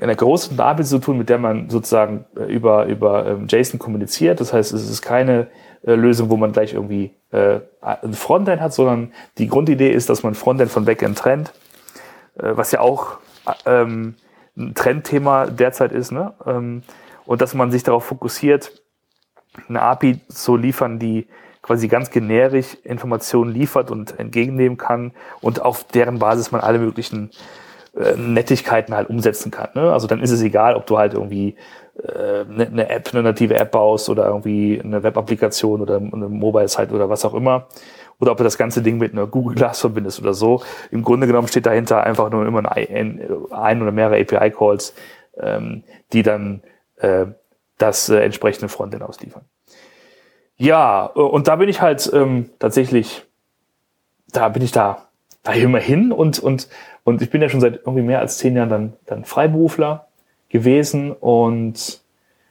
[0.00, 4.40] einer großen API zu tun, mit der man sozusagen äh, über, über ähm, JSON kommuniziert.
[4.40, 5.48] Das heißt, es ist keine
[5.86, 10.22] äh, Lösung, wo man gleich irgendwie äh, ein Frontend hat, sondern die Grundidee ist, dass
[10.22, 11.52] man Frontend von Backend trennt,
[12.36, 13.18] was ja auch
[13.66, 14.16] ähm,
[14.56, 16.34] ein Trendthema derzeit ist, ne?
[16.46, 16.82] Ähm,
[17.26, 18.82] und dass man sich darauf fokussiert,
[19.68, 21.28] eine API zu liefern, die
[21.62, 27.30] quasi ganz generisch Informationen liefert und entgegennehmen kann und auf deren Basis man alle möglichen
[27.96, 29.68] äh, Nettigkeiten halt umsetzen kann.
[29.74, 29.92] Ne?
[29.92, 31.56] Also dann ist es egal, ob du halt irgendwie
[32.02, 36.92] äh, ne, eine App, eine native App baust oder irgendwie eine Web-Applikation oder eine Mobile-Site
[36.92, 37.68] oder was auch immer.
[38.20, 40.62] Oder ob du das ganze Ding mit einer Google Glass verbindest oder so.
[40.90, 44.94] Im Grunde genommen steht dahinter einfach nur immer ein, ein oder mehrere API-Calls,
[45.38, 46.62] ähm, die dann
[46.96, 47.26] äh,
[47.78, 49.44] das äh, entsprechende Frontend ausliefern.
[50.56, 53.24] Ja, und da bin ich halt ähm, tatsächlich,
[54.32, 55.08] da bin ich da,
[55.42, 56.68] da immer hin und, und,
[57.04, 60.08] und ich bin ja schon seit irgendwie mehr als zehn Jahren dann, dann Freiberufler
[60.48, 62.00] gewesen und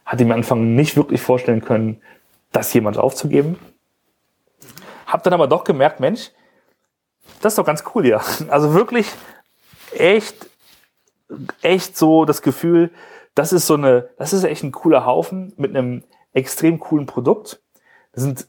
[0.06, 2.02] hatte mir am Anfang nicht wirklich vorstellen können,
[2.52, 3.58] das jemand aufzugeben.
[5.08, 6.32] Hab dann aber doch gemerkt, Mensch,
[7.42, 8.22] das ist doch ganz cool hier.
[8.50, 9.08] Also wirklich
[9.98, 10.50] echt,
[11.62, 12.92] echt so das Gefühl,
[13.36, 17.62] das ist so eine, das ist echt ein cooler Haufen mit einem extrem coolen Produkt.
[18.12, 18.48] Das sind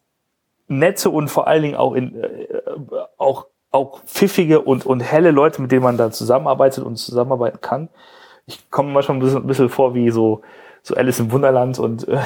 [0.68, 2.46] nette und vor allen Dingen auch in, äh,
[3.16, 7.88] auch, auch pfiffige und, und helle Leute, mit denen man da zusammenarbeitet und zusammenarbeiten kann
[8.46, 10.42] ich komme manchmal ein bisschen, ein bisschen vor wie so,
[10.82, 12.18] so Alice im Wunderland und, äh,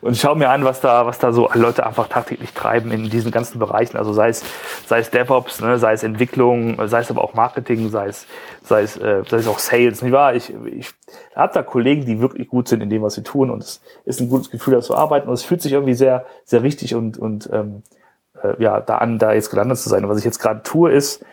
[0.00, 3.30] und schaue mir an, was da, was da so Leute einfach tagtäglich treiben in diesen
[3.30, 3.96] ganzen Bereichen.
[3.96, 4.44] Also sei es,
[4.86, 8.26] sei es DevOps, ne, sei es Entwicklung, sei es aber auch Marketing, sei es,
[8.64, 10.34] sei es, äh, sei es auch Sales, nicht wahr?
[10.34, 10.90] Ich, ich
[11.34, 14.20] habe da Kollegen, die wirklich gut sind in dem, was sie tun und es ist
[14.20, 17.18] ein gutes Gefühl, da zu arbeiten und es fühlt sich irgendwie sehr, sehr richtig und,
[17.18, 17.82] und ähm,
[18.42, 20.04] äh, ja, da an, da jetzt gelandet zu sein.
[20.04, 21.24] Und was ich jetzt gerade tue, ist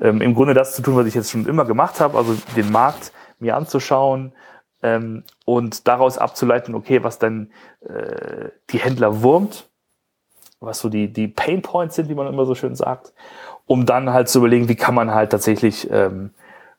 [0.00, 2.70] ähm, im Grunde das zu tun, was ich jetzt schon immer gemacht habe, also den
[2.72, 4.32] Markt mir anzuschauen
[4.82, 9.68] ähm, und daraus abzuleiten, okay, was denn äh, die Händler wurmt,
[10.60, 13.12] was so die, die Pain Points sind, wie man immer so schön sagt,
[13.66, 16.30] um dann halt zu überlegen, wie kann man halt tatsächlich ähm,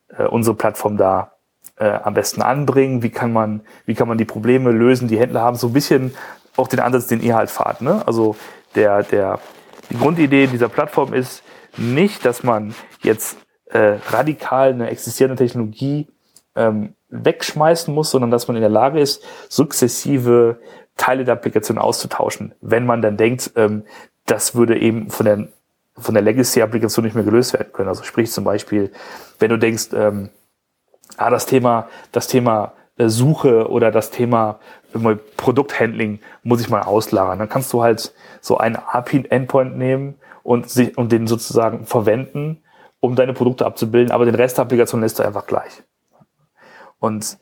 [0.09, 1.33] äh, unsere Plattform da
[1.77, 5.41] äh, am besten anbringen, wie kann man, wie kann man die Probleme lösen, die Händler
[5.41, 6.13] haben so ein bisschen
[6.57, 7.81] auch den Ansatz, den ihr halt fahrt.
[7.81, 8.03] Ne?
[8.05, 8.35] Also
[8.75, 9.39] der, der,
[9.91, 11.43] die Grundidee dieser Plattform ist
[11.77, 16.07] nicht, dass man jetzt äh, radikal eine existierende Technologie
[16.55, 20.59] ähm, wegschmeißen muss, sondern dass man in der Lage ist, sukzessive
[20.95, 23.83] Teile der Applikation auszutauschen, wenn man dann denkt, ähm,
[24.25, 25.47] das würde eben von der
[25.97, 27.89] von der Legacy-Applikation nicht mehr gelöst werden können.
[27.89, 28.91] Also sprich zum Beispiel,
[29.39, 30.29] wenn du denkst, ähm,
[31.17, 34.59] ah, das Thema, das Thema äh, Suche oder das Thema
[34.93, 37.39] äh, Produkthandling muss ich mal auslagern.
[37.39, 42.63] Dann kannst du halt so einen API-Endpoint nehmen und, sich, und den sozusagen verwenden,
[42.99, 45.83] um deine Produkte abzubilden, aber den Rest der Applikation lässt du einfach gleich.
[46.99, 47.37] Und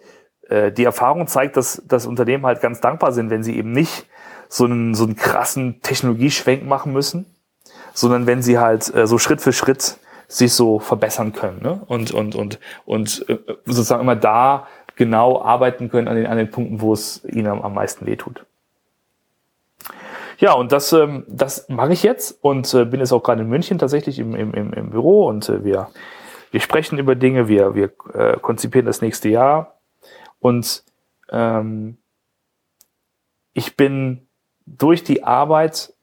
[0.47, 4.07] äh, die Erfahrung zeigt, dass, dass Unternehmen halt ganz dankbar sind, wenn sie eben nicht
[4.47, 7.25] so einen, so einen krassen Technologieschwenk machen müssen,
[7.93, 11.81] sondern wenn sie halt äh, so Schritt für Schritt sich so verbessern können ne?
[11.87, 14.67] und, und, und, und äh, sozusagen immer da
[14.99, 18.45] genau arbeiten können an den, an den Punkten, wo es ihnen am, am meisten wehtut.
[20.39, 23.47] Ja, und das, ähm, das mache ich jetzt und äh, bin jetzt auch gerade in
[23.47, 25.89] München tatsächlich im, im, im, im Büro und äh, wir,
[26.51, 29.79] wir sprechen über Dinge, wir, wir äh, konzipieren das nächste Jahr
[30.39, 30.83] und
[31.29, 31.97] ähm,
[33.53, 34.27] ich bin
[34.65, 35.93] durch die Arbeit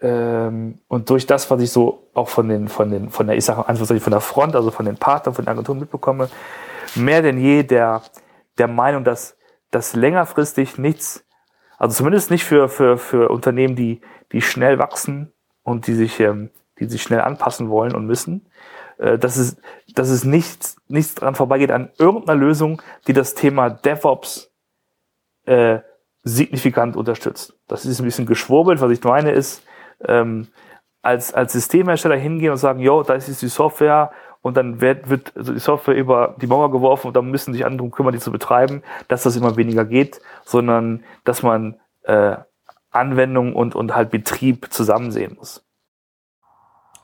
[0.00, 3.44] ähm, und durch das, was ich so auch von den, von den, von der, ich
[3.44, 3.64] sage
[4.00, 6.28] von der Front, also von den Partnern, von den Agenturen mitbekomme,
[6.96, 8.02] mehr denn je der,
[8.58, 9.36] der Meinung, dass,
[9.70, 11.24] dass längerfristig nichts,
[11.78, 14.00] also zumindest nicht für, für, für Unternehmen, die,
[14.32, 18.48] die schnell wachsen und die sich, ähm, die sich schnell anpassen wollen und müssen,
[18.98, 19.56] äh, dass es,
[19.94, 24.52] dass es nichts, nichts dran vorbeigeht an irgendeiner Lösung, die das Thema DevOps
[25.46, 25.80] äh,
[26.22, 27.58] signifikant unterstützt.
[27.66, 28.80] Das ist ein bisschen geschwurbelt.
[28.80, 29.64] Was ich meine ist,
[30.06, 30.48] ähm,
[31.02, 35.32] als, als Systemhersteller hingehen und sagen, jo, da ist die Software und dann wird, wird
[35.36, 38.82] die Software über die Mauer geworfen und dann müssen sich andere kümmern, die zu betreiben,
[39.08, 42.36] dass das immer weniger geht, sondern dass man äh,
[42.90, 45.64] Anwendung und, und halt Betrieb zusammen sehen muss.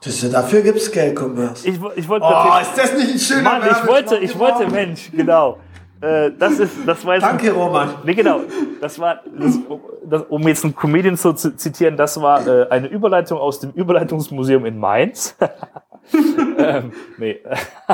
[0.05, 1.67] Das, dafür gibt's Scale-Commerce.
[1.67, 5.11] Ich, ich wollte oh, ist das nicht ein schöner Mann, ich wollte, ich wollte, Mensch,
[5.13, 5.59] genau.
[6.01, 7.95] Äh, das ist, das war jetzt Danke, Roman.
[8.05, 8.43] Nee, genau.
[8.81, 9.59] Das war, das,
[10.05, 14.67] das, um jetzt einen Comedian zu zitieren, das war äh, eine Überleitung aus dem Überleitungsmuseum
[14.67, 15.37] in Mainz.
[16.59, 17.41] ähm, nee.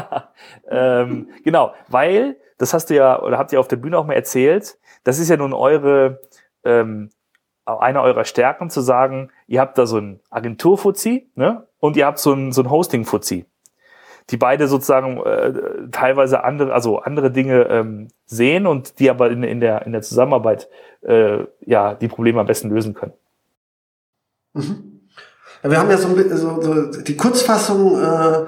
[0.68, 4.14] ähm, genau, weil, das hast du ja, oder habt ihr auf der Bühne auch mal
[4.14, 6.20] erzählt, das ist ja nun eure,
[6.64, 7.10] ähm,
[7.64, 11.66] eine eurer Stärken zu sagen, ihr habt da so ein Agentur-Fuzzi, ne?
[11.78, 13.46] Und ihr habt so ein, so ein Hosting-Fuzzi
[14.30, 19.42] die beide sozusagen äh, teilweise andere, also andere Dinge ähm, sehen und die aber in,
[19.42, 20.68] in, der, in der Zusammenarbeit
[21.02, 23.12] äh, ja die Probleme am besten lösen können.
[24.54, 24.93] Mhm.
[25.66, 28.44] Wir haben ja so, so, so die Kurzfassung äh,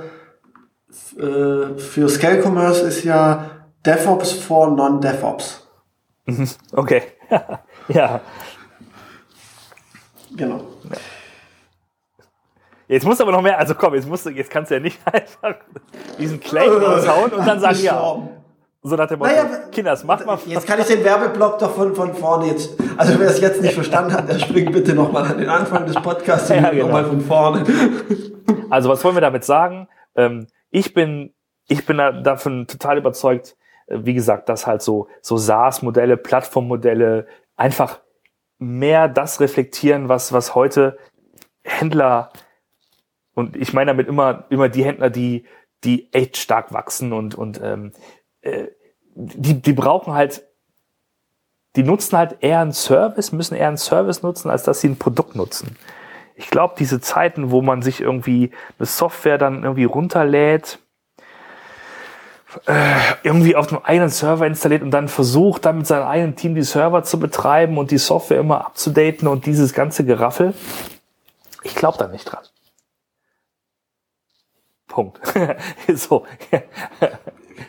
[1.19, 3.51] äh, für Scale Commerce ist ja
[3.87, 5.67] DevOps for Non-DevOps.
[6.27, 6.49] Mhm.
[6.73, 7.03] Okay.
[7.89, 8.21] ja.
[10.37, 10.59] Genau.
[10.91, 10.97] Ja.
[12.89, 14.81] Jetzt musst du aber noch mehr, also komm, jetzt musst du, jetzt kannst du ja
[14.81, 15.55] nicht einfach
[16.19, 18.29] diesen Claim raushauen und dann sagen, ja.
[18.87, 20.39] So nach dem Motto, naja, Kinders, mach mal.
[20.47, 23.75] Jetzt kann ich den Werbeblock doch von, von vorne jetzt, also wer es jetzt nicht
[23.75, 26.85] verstanden hat, der springt bitte nochmal an den Anfang des Podcasts und ja, genau.
[26.85, 27.65] nochmal von vorne.
[28.71, 29.89] Also was wollen wir damit sagen?
[30.15, 31.35] Ähm, ich bin,
[31.67, 33.57] ich bin davon total überzeugt,
[33.89, 37.99] äh, wie gesagt, dass halt so, so SaaS-Modelle, Plattformmodelle einfach
[38.59, 40.97] mehr das reflektieren, was, was heute
[41.65, 42.31] Händler
[43.35, 45.45] und ich meine damit immer, immer die Händler, die,
[45.83, 47.93] die echt stark wachsen und, und ähm,
[48.47, 48.69] äh,
[49.35, 50.43] die, die brauchen halt,
[51.77, 54.99] die nutzen halt eher einen Service, müssen eher einen Service nutzen, als dass sie ein
[54.99, 55.77] Produkt nutzen.
[56.35, 60.79] Ich glaube, diese Zeiten, wo man sich irgendwie eine Software dann irgendwie runterlädt,
[62.67, 66.55] äh, irgendwie auf einem eigenen Server installiert und dann versucht, dann mit seinem eigenen Team
[66.55, 70.55] die Server zu betreiben und die Software immer abzudaten und dieses ganze Geraffel.
[71.63, 72.45] Ich glaube da nicht dran.
[74.89, 75.21] Punkt.
[75.95, 76.27] so.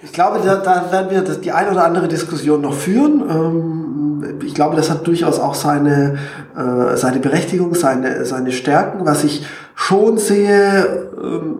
[0.03, 3.23] Ich glaube, da, da werden wir die ein oder andere Diskussion noch führen.
[3.29, 6.17] Ähm, ich glaube, das hat durchaus auch seine,
[6.55, 9.05] äh, seine Berechtigung, seine, seine Stärken.
[9.05, 9.45] Was ich
[9.75, 11.59] schon sehe, ähm,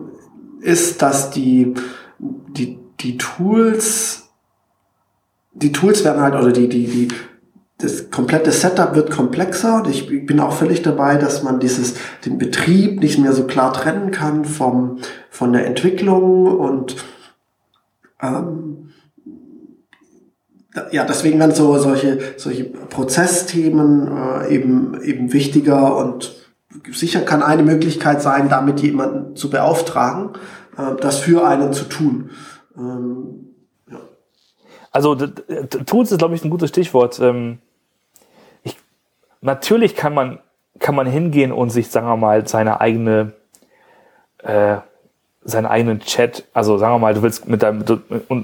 [0.60, 1.74] ist, dass die,
[2.18, 4.28] die, die Tools,
[5.52, 7.08] die Tools werden halt, oder die, die, die
[7.80, 11.94] das komplette Setup wird komplexer und ich bin auch völlig dabei, dass man dieses,
[12.26, 14.98] den Betrieb nicht mehr so klar trennen kann vom,
[15.30, 16.96] von der Entwicklung und
[18.22, 18.90] ähm,
[20.92, 26.36] ja, deswegen werden so solche, solche Prozessthemen äh, eben, eben wichtiger und
[26.92, 30.30] sicher kann eine Möglichkeit sein, damit jemanden zu beauftragen,
[30.76, 32.30] äh, das für einen zu tun.
[32.76, 33.54] Ähm,
[33.90, 33.98] ja.
[34.92, 37.18] Also Tools ist, glaube ich, ein gutes Stichwort.
[37.20, 37.58] Ähm
[39.40, 40.38] natürlich kann man,
[40.78, 43.32] kann man hingehen und sich, sagen wir mal, seine eigene,
[44.38, 44.78] äh,
[45.48, 47.82] seinen eigenen Chat, also sagen wir mal, du willst mit deinem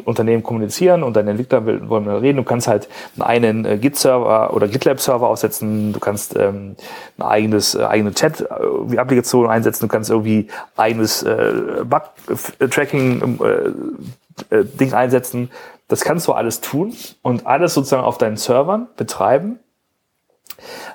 [0.04, 2.88] Unternehmen kommunizieren und deine Entwickler wollen reden, du kannst halt
[3.18, 6.76] einen äh, Git-Server oder GitLab-Server aufsetzen, du kannst ähm,
[7.18, 14.92] ein eigenes, äh, eigene Chat-Applikation einsetzen, du kannst irgendwie eigenes äh, Bug-Tracking äh, äh, Ding
[14.94, 15.50] einsetzen.
[15.88, 19.58] Das kannst du alles tun und alles sozusagen auf deinen Servern betreiben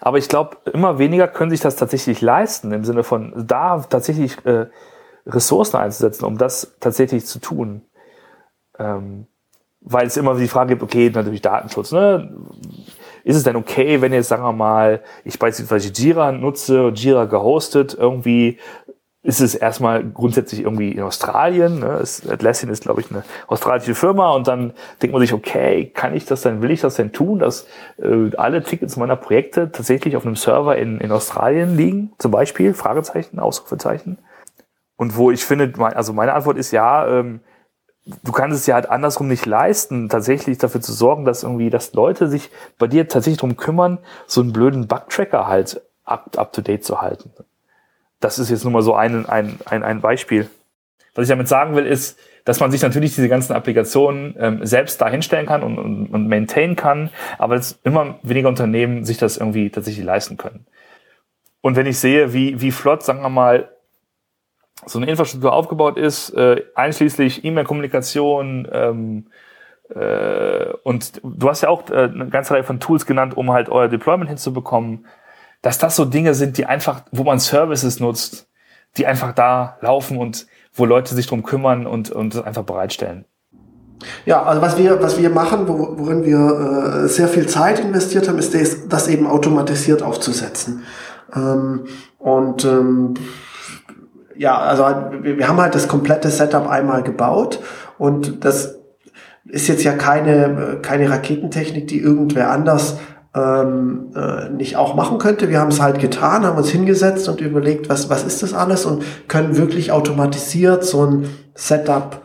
[0.01, 4.43] aber ich glaube, immer weniger können sich das tatsächlich leisten, im Sinne von da tatsächlich
[4.45, 4.67] äh,
[5.25, 7.81] Ressourcen einzusetzen, um das tatsächlich zu tun.
[8.77, 9.27] Ähm,
[9.81, 12.35] weil es immer die Frage gibt, okay, natürlich Datenschutz, ne?
[13.23, 17.93] Ist es denn okay, wenn jetzt, sagen wir mal, ich beispielsweise Jira nutze, Jira gehostet,
[17.93, 18.57] irgendwie
[19.21, 21.79] ist es erstmal grundsätzlich irgendwie in Australien.
[21.79, 22.01] Ne?
[22.29, 26.25] Atlassian ist, glaube ich, eine australische Firma und dann denkt man sich, okay, kann ich
[26.25, 27.67] das denn, will ich das denn tun, dass
[27.97, 32.73] äh, alle Tickets meiner Projekte tatsächlich auf einem Server in, in Australien liegen, zum Beispiel,
[32.73, 34.19] Fragezeichen, Ausrufezeichen.
[34.99, 37.39] Und wo ich finde, also meine Antwort ist ja, ähm,
[38.05, 41.93] du kannst es ja halt andersrum nicht leisten, tatsächlich dafür zu sorgen, dass irgendwie, dass
[41.93, 43.97] Leute sich bei dir tatsächlich drum kümmern,
[44.27, 47.31] so einen blöden Bug-Tracker halt up, up to date zu halten
[48.19, 50.49] das ist jetzt nur mal so ein, ein, ein, ein Beispiel.
[51.15, 55.01] Was ich damit sagen will, ist, dass man sich natürlich diese ganzen Applikationen ähm, selbst
[55.01, 59.37] da hinstellen kann und, und, und maintain kann, aber dass immer weniger Unternehmen sich das
[59.37, 60.65] irgendwie tatsächlich leisten können.
[61.61, 63.69] Und wenn ich sehe, wie, wie flott, sagen wir mal,
[64.85, 69.27] so eine Infrastruktur aufgebaut ist, äh, einschließlich E-Mail-Kommunikation, ähm,
[69.89, 73.69] äh, und du hast ja auch äh, eine ganze Reihe von Tools genannt, um halt
[73.69, 75.05] euer Deployment hinzubekommen
[75.61, 78.47] dass das so Dinge sind, die einfach, wo man Services nutzt,
[78.97, 83.25] die einfach da laufen und wo Leute sich drum kümmern und, und einfach bereitstellen.
[84.25, 88.37] Ja, also was wir, was wir machen, worin wir äh, sehr viel Zeit investiert haben,
[88.37, 90.83] ist das, das eben automatisiert aufzusetzen.
[91.35, 91.85] Ähm,
[92.17, 93.15] und ähm,
[94.39, 94.85] ja, also
[95.21, 97.59] wir, wir haben halt das komplette Setup einmal gebaut
[97.97, 98.79] und das
[99.45, 102.99] ist jetzt ja keine, keine Raketentechnik, die irgendwer anders
[103.35, 105.49] ähm, äh, nicht auch machen könnte.
[105.49, 108.85] Wir haben es halt getan, haben uns hingesetzt und überlegt, was, was ist das alles
[108.85, 112.21] und können wirklich automatisiert so ein Setup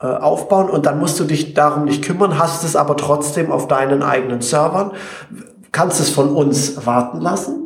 [0.00, 3.66] äh, aufbauen und dann musst du dich darum nicht kümmern, hast es aber trotzdem auf
[3.66, 4.92] deinen eigenen Servern,
[5.72, 7.65] kannst es von uns warten lassen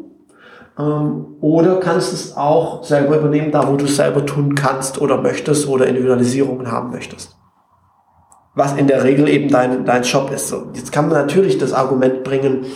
[1.41, 5.69] oder kannst es auch selber übernehmen, da wo du es selber tun kannst oder möchtest
[5.69, 7.37] oder Individualisierungen haben möchtest
[8.55, 10.49] was in der Regel eben dein, dein Shop ist.
[10.49, 12.67] So, jetzt kann man natürlich das Argument bringen,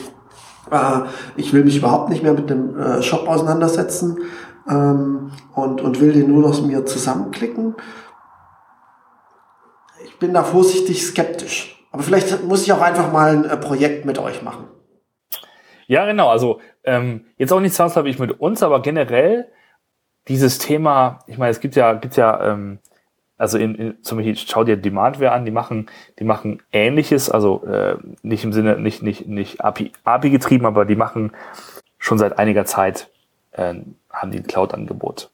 [0.70, 1.00] äh,
[1.36, 4.18] ich will mich überhaupt nicht mehr mit dem äh, Shop auseinandersetzen
[4.68, 7.74] ähm, und, und will den nur noch mir zusammenklicken.
[10.04, 11.86] Ich bin da vorsichtig skeptisch.
[11.90, 14.64] Aber vielleicht muss ich auch einfach mal ein äh, Projekt mit euch machen.
[15.86, 16.28] Ja, genau.
[16.28, 19.48] Also ähm, jetzt auch nicht zwangsläufig mit uns, aber generell
[20.28, 22.78] dieses Thema, ich meine, es gibt ja, gibt ja ähm,
[23.36, 25.86] also in, in, zum Beispiel schau dir Demandware an, die machen,
[26.18, 30.84] die machen ähnliches, also äh, nicht im Sinne, nicht, nicht, nicht API, API getrieben, aber
[30.84, 31.32] die machen
[31.98, 33.10] schon seit einiger Zeit,
[33.52, 33.74] äh,
[34.10, 35.30] haben die ein Cloud-Angebot.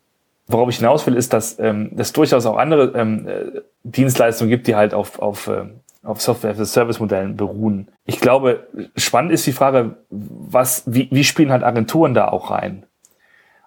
[0.46, 4.66] Worauf ich hinaus will, ist, dass ähm, es durchaus auch andere ähm, äh, Dienstleistungen gibt,
[4.66, 5.66] die halt auf, auf, äh,
[6.02, 7.88] auf Software-Service-Modellen beruhen.
[8.04, 12.86] Ich glaube, spannend ist die Frage, was, wie, wie spielen halt Agenturen da auch rein?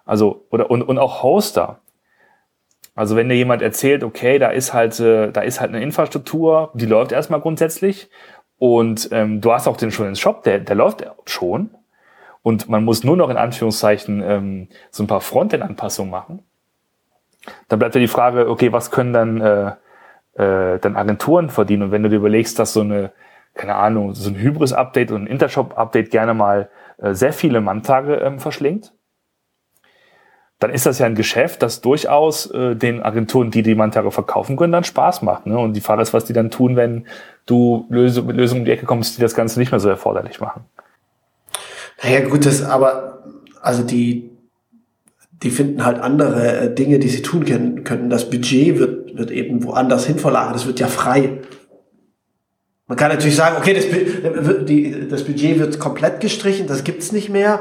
[0.04, 1.80] Also, oder, und, und auch Hoster.
[2.94, 6.70] Also wenn dir jemand erzählt, okay, da ist halt, äh, da ist halt eine Infrastruktur,
[6.74, 8.08] die läuft erstmal grundsätzlich
[8.58, 11.70] und ähm, du hast auch den schon den Shop, der, der läuft schon
[12.42, 16.44] und man muss nur noch in Anführungszeichen ähm, so ein paar Frontend-Anpassungen machen.
[17.68, 19.72] Dann bleibt ja die Frage, okay, was können dann, äh,
[20.34, 21.84] äh, dann Agenturen verdienen?
[21.84, 23.12] Und wenn du dir überlegst, dass so eine,
[23.54, 26.68] keine Ahnung, so ein Hybris-Update und ein Intershop-Update gerne mal
[26.98, 28.92] äh, sehr viele Manntage ähm, verschlingt,
[30.60, 34.56] dann ist das ja ein Geschäft, das durchaus äh, den Agenturen, die die Mantere verkaufen
[34.56, 35.46] können, dann Spaß macht.
[35.46, 35.58] Ne?
[35.58, 37.06] Und die Frage ist, was die dann tun, wenn
[37.44, 40.40] du Lösung, mit Lösungen um die Ecke kommst, die das Ganze nicht mehr so erforderlich
[40.40, 40.64] machen.
[42.02, 43.24] Naja, gut, das aber,
[43.60, 44.30] also die,
[45.44, 47.44] die finden halt andere äh, Dinge, die sie tun
[47.84, 48.10] können.
[48.10, 50.56] Das Budget wird, wird eben woanders hin verlagert.
[50.56, 51.42] Das wird ja frei.
[52.86, 57.60] Man kann natürlich sagen, okay, das, das Budget wird komplett gestrichen, das gibt's nicht mehr.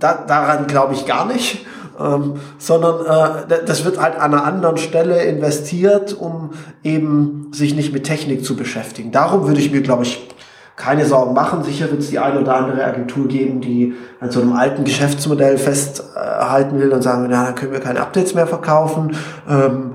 [0.00, 1.64] Da, daran glaube ich gar nicht
[2.00, 6.50] ähm, sondern äh, das wird halt an einer anderen Stelle investiert, um
[6.82, 9.12] eben sich nicht mit Technik zu beschäftigen.
[9.12, 10.28] Darum würde ich mir, glaube ich,
[10.76, 11.62] keine Sorgen machen.
[11.62, 15.58] Sicher wird es die eine oder andere Agentur geben, die an so einem alten Geschäftsmodell
[15.58, 19.16] festhalten will und sagen, na, dann können wir keine Updates mehr verkaufen.
[19.48, 19.92] Ähm,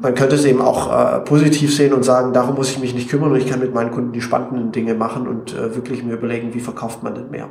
[0.00, 3.08] man könnte es eben auch äh, positiv sehen und sagen, darum muss ich mich nicht
[3.08, 6.14] kümmern und ich kann mit meinen Kunden die spannenden Dinge machen und äh, wirklich mir
[6.14, 7.48] überlegen, wie verkauft man denn mehr.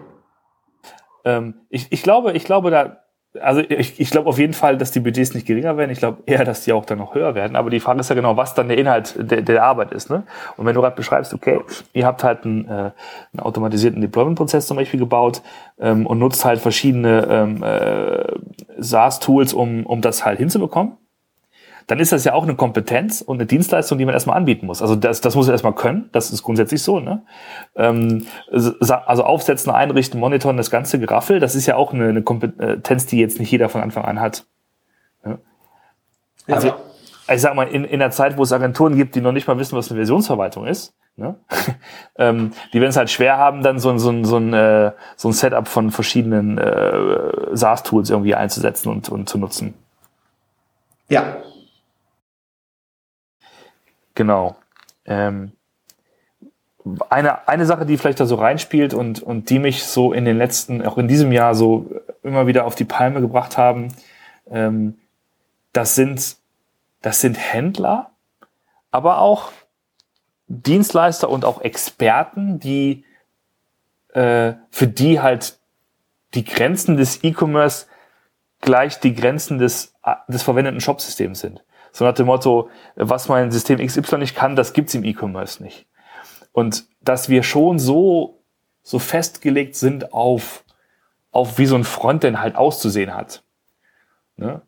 [1.23, 2.97] Ähm, ich, ich glaube, ich glaube da,
[3.41, 5.91] also ich, ich glaube auf jeden Fall, dass die Budgets nicht geringer werden.
[5.91, 7.55] Ich glaube eher, dass die auch dann noch höher werden.
[7.55, 10.09] Aber die Frage ist ja genau, was dann der Inhalt der, der Arbeit ist.
[10.09, 10.23] Ne?
[10.57, 11.59] Und wenn du gerade beschreibst, okay,
[11.93, 15.41] ihr habt halt einen, äh, einen automatisierten Deployment-Prozess zum Beispiel gebaut
[15.79, 18.25] ähm, und nutzt halt verschiedene ähm, äh,
[18.77, 20.97] SaaS-Tools, um, um das halt hinzubekommen
[21.87, 24.81] dann ist das ja auch eine Kompetenz und eine Dienstleistung, die man erstmal anbieten muss.
[24.81, 26.99] Also das, das muss er erstmal können, das ist grundsätzlich so.
[26.99, 27.23] Ne?
[27.75, 33.05] Ähm, also aufsetzen, einrichten, monitoren, das ganze Geraffel, das ist ja auch eine, eine Kompetenz,
[33.05, 34.45] die jetzt nicht jeder von Anfang an hat.
[35.23, 35.39] Ne?
[36.47, 36.77] Also ja.
[37.33, 39.57] ich sag mal, in, in der Zeit, wo es Agenturen gibt, die noch nicht mal
[39.57, 41.35] wissen, was eine Versionsverwaltung ist, Ne?
[42.17, 45.33] ähm, die werden es halt schwer haben, dann so, so, so, ein, äh, so ein
[45.33, 49.73] Setup von verschiedenen äh, SaaS-Tools irgendwie einzusetzen und, und zu nutzen.
[51.07, 51.37] Ja.
[54.15, 54.55] Genau.
[55.05, 55.51] Ähm,
[57.09, 60.37] eine, eine Sache, die vielleicht da so reinspielt und, und die mich so in den
[60.37, 61.89] letzten, auch in diesem Jahr so
[62.23, 63.93] immer wieder auf die Palme gebracht haben,
[64.49, 64.97] ähm,
[65.73, 66.37] das sind,
[67.01, 68.11] das sind Händler,
[68.91, 69.51] aber auch
[70.47, 73.03] Dienstleister und auch Experten, die
[74.13, 75.57] äh, für die halt
[76.35, 77.87] die Grenzen des E-Commerce
[78.61, 79.93] gleich die Grenzen des,
[80.27, 81.63] des verwendeten Shopsystems sind.
[81.95, 85.87] So nach dem Motto, was mein System XY nicht kann, das gibt's im E-Commerce nicht.
[86.51, 88.43] Und dass wir schon so,
[88.83, 90.65] so festgelegt sind auf,
[91.31, 93.43] auf wie so ein Frontend halt auszusehen hat.
[94.35, 94.61] Ne?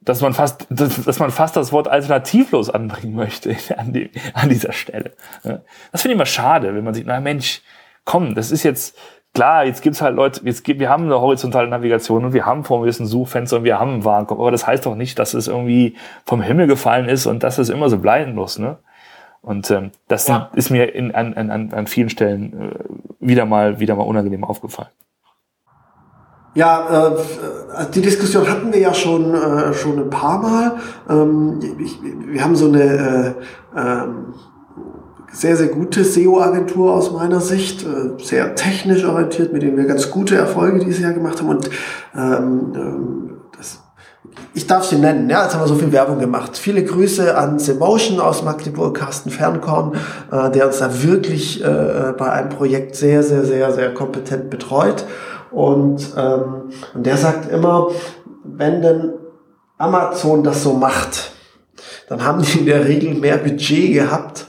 [0.00, 4.72] Dass man fast, dass, man fast das Wort alternativlos anbringen möchte an, die, an dieser
[4.72, 5.12] Stelle.
[5.44, 5.64] Ne?
[5.92, 7.62] Das finde ich immer schade, wenn man sieht, na Mensch,
[8.04, 8.98] komm, das ist jetzt,
[9.34, 12.64] klar, jetzt gibt's halt Leute, jetzt gibt, wir haben eine horizontale Navigation und wir haben
[12.64, 15.48] vor ein Suchfenster und wir haben einen Warenkorb, aber das heißt doch nicht, dass es
[15.48, 18.58] irgendwie vom Himmel gefallen ist und dass es immer so bleiben muss.
[18.58, 18.78] Ne?
[19.42, 20.50] Und ähm, das ja.
[20.54, 24.90] ist mir in, an, an, an vielen Stellen äh, wieder mal wieder mal unangenehm aufgefallen.
[26.54, 30.76] Ja, äh, die Diskussion hatten wir ja schon äh, schon ein paar Mal.
[31.08, 33.34] Ähm, ich, wir haben so eine
[33.74, 34.06] äh, äh,
[35.32, 40.10] sehr sehr gute SEO-Agentur aus meiner Sicht, äh, sehr technisch orientiert, mit denen wir ganz
[40.10, 41.70] gute Erfolge dieses Jahr gemacht haben und
[42.14, 43.22] ähm, ähm
[44.54, 46.56] ich darf sie nennen, ja, jetzt haben wir so viel Werbung gemacht.
[46.56, 49.92] Viele Grüße an Semotion aus Magdeburg, Carsten Fernkorn,
[50.30, 55.04] äh, der uns da wirklich äh, bei einem Projekt sehr, sehr, sehr, sehr kompetent betreut.
[55.50, 57.88] Und, ähm, und der sagt immer,
[58.44, 59.12] wenn denn
[59.78, 61.32] Amazon das so macht,
[62.08, 64.46] dann haben die in der Regel mehr Budget gehabt,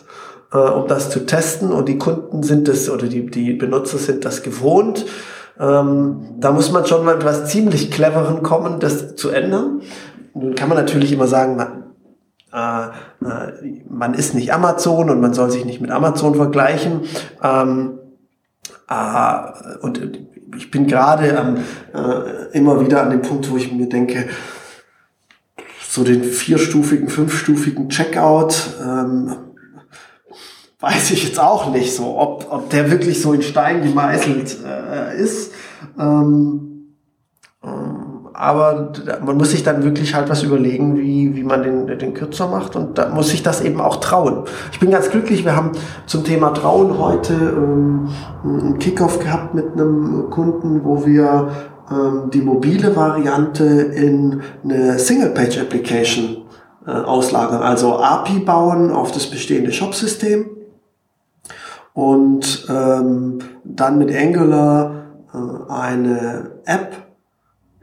[0.53, 4.23] äh, um das zu testen und die Kunden sind es oder die, die Benutzer sind
[4.25, 5.05] das gewohnt
[5.59, 9.81] ähm, da muss man schon mal etwas ziemlich Cleveren kommen, das zu ändern.
[10.33, 11.83] Nun kann man natürlich immer sagen, man,
[12.51, 12.87] äh,
[13.25, 17.01] äh, man ist nicht Amazon und man soll sich nicht mit Amazon vergleichen.
[17.43, 17.99] Ähm,
[18.89, 20.01] äh, und
[20.57, 21.27] ich bin gerade
[21.93, 24.29] äh, immer wieder an dem Punkt, wo ich mir denke,
[25.87, 29.35] so den vierstufigen, fünfstufigen Checkout, ähm,
[30.83, 35.17] weiß ich jetzt auch nicht so, ob, ob der wirklich so in Stein gemeißelt äh,
[35.17, 35.53] ist.
[35.97, 36.89] Ähm,
[37.63, 38.91] ähm, aber
[39.25, 42.75] man muss sich dann wirklich halt was überlegen, wie, wie man den, den kürzer macht
[42.75, 44.43] und da muss sich das eben auch trauen.
[44.73, 45.71] Ich bin ganz glücklich, wir haben
[46.05, 48.09] zum Thema Trauen heute ähm,
[48.43, 51.47] einen Kickoff gehabt mit einem Kunden, wo wir
[51.89, 56.43] ähm, die mobile Variante in eine Single-Page-Application
[56.85, 60.52] äh, auslagern, also API bauen auf das bestehende Shop-System
[61.93, 66.95] und ähm, dann mit Angular äh, eine App,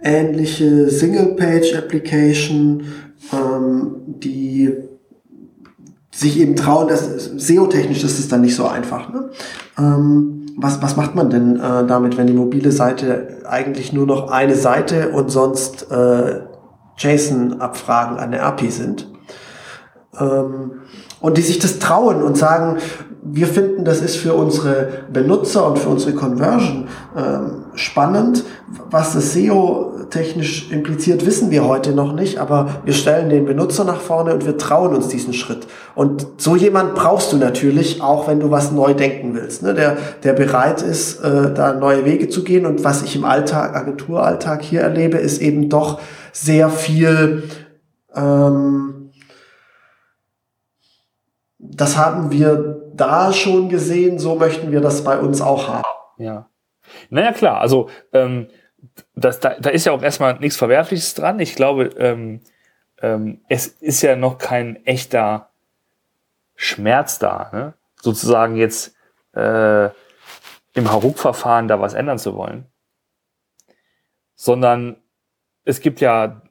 [0.02, 2.84] ähnliche Single-Page-Application,
[3.32, 4.74] ähm, die
[6.12, 9.12] sich eben trauen, das SEO-technisch ist es dann nicht so einfach.
[9.12, 9.30] Ne?
[9.78, 14.30] Ähm, was, was macht man denn äh, damit, wenn die mobile Seite eigentlich nur noch
[14.30, 16.40] eine Seite und sonst äh,
[16.98, 19.06] JSON-Abfragen an der API sind?
[20.18, 20.72] Ähm,
[21.20, 22.78] und die sich das trauen und sagen,
[23.22, 28.44] wir finden, das ist für unsere Benutzer und für unsere Conversion ähm, spannend.
[28.90, 33.84] Was das SEO technisch impliziert, wissen wir heute noch nicht, aber wir stellen den Benutzer
[33.84, 35.66] nach vorne und wir trauen uns diesen Schritt.
[35.94, 39.74] Und so jemand brauchst du natürlich, auch wenn du was neu denken willst, ne?
[39.74, 42.64] der, der bereit ist, äh, da neue Wege zu gehen.
[42.64, 46.00] Und was ich im Alltag, Agenturalltag hier erlebe, ist eben doch
[46.32, 47.44] sehr viel,
[48.14, 49.10] ähm,
[51.58, 55.84] das haben wir da schon gesehen, so möchten wir das bei uns auch haben.
[56.18, 56.48] Ja.
[57.08, 58.48] Naja, klar, also ähm,
[59.14, 61.40] das, da, da ist ja auch erstmal nichts Verwerfliches dran.
[61.40, 62.40] Ich glaube, ähm,
[63.00, 65.50] ähm, es ist ja noch kein echter
[66.54, 67.74] Schmerz da, ne?
[68.00, 68.94] sozusagen jetzt
[69.34, 69.86] äh,
[70.74, 72.66] im Haruk-Verfahren da was ändern zu wollen.
[74.34, 74.96] Sondern
[75.64, 76.42] es gibt ja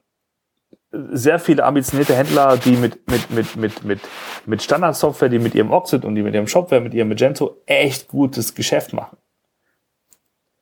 [0.92, 4.00] sehr viele ambitionierte Händler, die mit, mit, mit, mit, mit,
[4.46, 8.08] mit Standardsoftware, die mit ihrem Oxid und die mit ihrem Shopware, mit ihrem Magento echt
[8.08, 9.16] gutes Geschäft machen.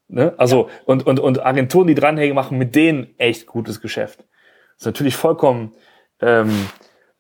[0.09, 0.35] Ne?
[0.37, 0.74] Also, ja.
[0.87, 4.20] und, und, und Agenturen, die dranhängen, machen mit denen echt gutes Geschäft.
[4.20, 5.74] Das ist natürlich vollkommen,
[6.20, 6.68] ähm,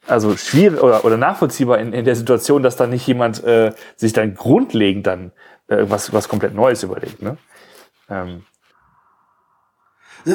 [0.06, 4.12] also schwierig oder, oder nachvollziehbar in, in der Situation, dass da nicht jemand äh, sich
[4.12, 5.32] dann grundlegend dann
[5.68, 7.22] äh, was, was komplett Neues überlegt.
[7.22, 7.36] Ne?
[8.08, 8.44] Ähm,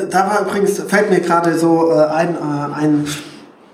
[0.09, 3.07] da war übrigens, fällt mir gerade so äh, ein, äh, ein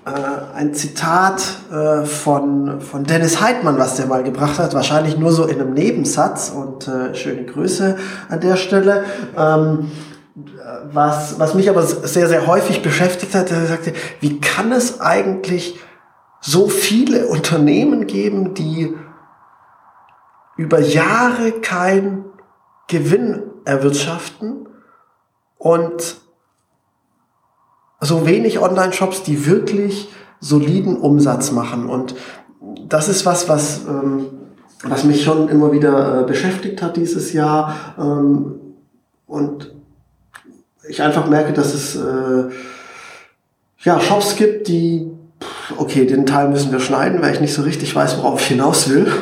[0.06, 0.10] äh,
[0.54, 5.44] ein Zitat äh, von, von Dennis Heidmann, was der mal gebracht hat, wahrscheinlich nur so
[5.44, 7.96] in einem Nebensatz und äh, schöne Grüße
[8.28, 9.04] an der Stelle.
[9.36, 9.90] Ähm,
[10.92, 15.78] was, was mich aber sehr, sehr häufig beschäftigt hat, er sagte, wie kann es eigentlich
[16.40, 18.96] so viele Unternehmen geben, die
[20.56, 22.24] über Jahre kein
[22.88, 24.69] Gewinn erwirtschaften
[25.60, 26.16] und
[28.00, 30.08] so wenig Online-Shops, die wirklich
[30.40, 31.90] soliden Umsatz machen.
[31.90, 32.14] Und
[32.88, 34.26] das ist was, was, ähm,
[34.82, 37.94] was mich schon immer wieder äh, beschäftigt hat dieses Jahr.
[37.98, 38.54] Ähm,
[39.26, 39.70] und
[40.88, 42.48] ich einfach merke, dass es äh,
[43.80, 45.10] ja, Shops gibt, die,
[45.76, 48.88] okay, den Teil müssen wir schneiden, weil ich nicht so richtig weiß, worauf ich hinaus
[48.88, 49.12] will.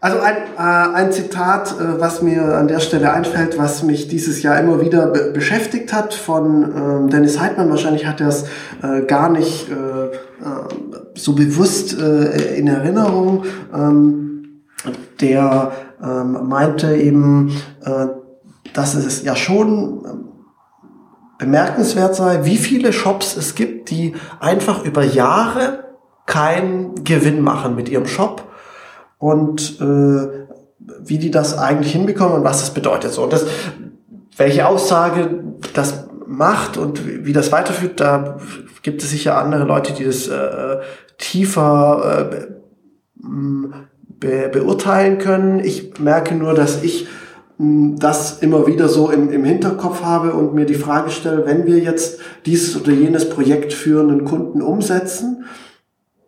[0.00, 4.42] Also ein, äh, ein Zitat, äh, was mir an der Stelle einfällt, was mich dieses
[4.42, 7.68] Jahr immer wieder be beschäftigt hat von ähm, Dennis Heidmann.
[7.68, 8.44] Wahrscheinlich hat er es
[8.82, 10.12] äh, gar nicht äh, äh,
[11.14, 13.44] so bewusst äh, in Erinnerung.
[13.74, 14.62] Ähm,
[15.20, 17.52] der ähm, meinte eben,
[17.84, 18.06] äh,
[18.72, 20.30] dass es ja schon
[21.38, 25.84] bemerkenswert sei, wie viele Shops es gibt, die einfach über Jahre
[26.24, 28.49] keinen Gewinn machen mit ihrem Shop
[29.20, 30.46] und äh,
[31.04, 33.12] wie die das eigentlich hinbekommen und was das bedeutet.
[33.12, 33.46] So, und das,
[34.36, 35.44] welche Aussage
[35.74, 38.38] das macht und wie das weiterführt, da
[38.82, 40.78] gibt es sicher andere Leute, die das äh,
[41.18, 42.46] tiefer äh,
[43.14, 45.60] be beurteilen können.
[45.60, 47.06] Ich merke nur, dass ich
[47.58, 51.78] das immer wieder so im, im Hinterkopf habe und mir die Frage stelle, wenn wir
[51.78, 55.44] jetzt dieses oder jenes Projekt für einen Kunden umsetzen,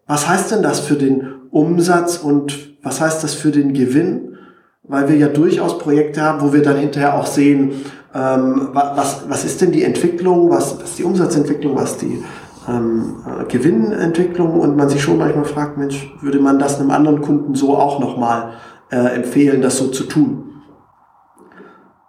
[0.07, 4.39] was heißt denn das für den Umsatz und was heißt das für den Gewinn?
[4.83, 9.45] Weil wir ja durchaus Projekte haben, wo wir dann hinterher auch sehen, ähm, was, was
[9.45, 12.23] ist denn die Entwicklung, was, was ist die Umsatzentwicklung, was die
[12.69, 17.23] ähm, äh, Gewinnentwicklung und man sich schon manchmal fragt, Mensch, würde man das einem anderen
[17.23, 18.55] Kunden so auch nochmal
[18.91, 20.63] äh, empfehlen, das so zu tun?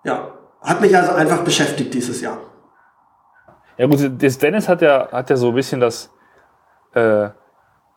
[0.03, 2.37] Ja, hat mich also einfach beschäftigt dieses Jahr.
[3.77, 6.09] Ja gut, das Dennis hat ja, hat ja so ein bisschen das,
[6.93, 7.29] äh,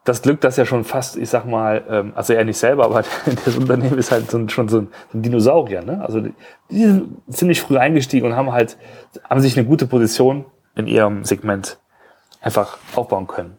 [0.07, 3.05] das Glück, dass er schon fast, ich sag mal, ähm, also er nicht selber, aber
[3.45, 5.83] das Unternehmen ist halt so, schon so ein, so ein Dinosaurier.
[5.83, 6.01] Ne?
[6.01, 6.35] Also die,
[6.71, 8.79] die sind ziemlich früh eingestiegen und haben halt,
[9.29, 10.47] haben sich eine gute Position
[10.77, 11.79] in ihrem Segment
[12.41, 13.59] einfach aufbauen können.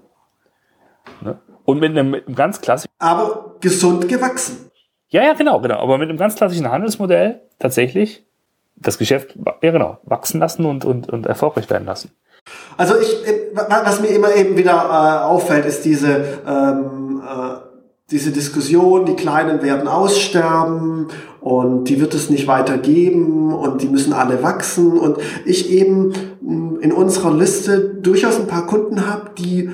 [1.21, 1.37] Ne?
[1.65, 2.91] Und mit einem, mit einem ganz klassischen.
[2.97, 4.71] Aber gesund gewachsen.
[5.09, 5.79] Ja, ja, genau, genau.
[5.79, 8.25] Aber mit einem ganz klassischen Handelsmodell tatsächlich
[8.77, 12.11] das Geschäft, ja genau, wachsen lassen und, und, und erfolgreich werden lassen.
[12.77, 17.55] Also ich, äh, was mir immer eben wieder äh, auffällt, ist diese, ähm, äh,
[18.11, 21.07] diese Diskussion, die Kleinen werden aussterben
[21.41, 26.13] und die wird es nicht weiter geben und die müssen alle wachsen und ich eben
[26.41, 29.71] mm, in unserer Liste durchaus ein paar Kunden habe, die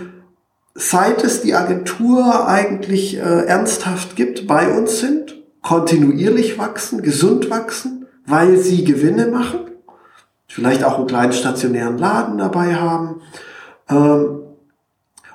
[0.73, 8.07] seit es die Agentur eigentlich äh, ernsthaft gibt, bei uns sind, kontinuierlich wachsen, gesund wachsen,
[8.25, 9.72] weil sie Gewinne machen
[10.53, 13.21] vielleicht auch einen kleinen stationären Laden dabei haben
[13.89, 14.39] ähm,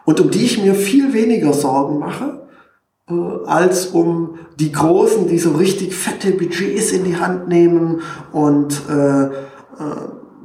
[0.04, 2.46] und um die ich mir viel weniger Sorgen mache,
[3.08, 8.00] äh, als um die Großen, die so richtig fette Budgets in die Hand nehmen
[8.32, 9.30] und äh, äh,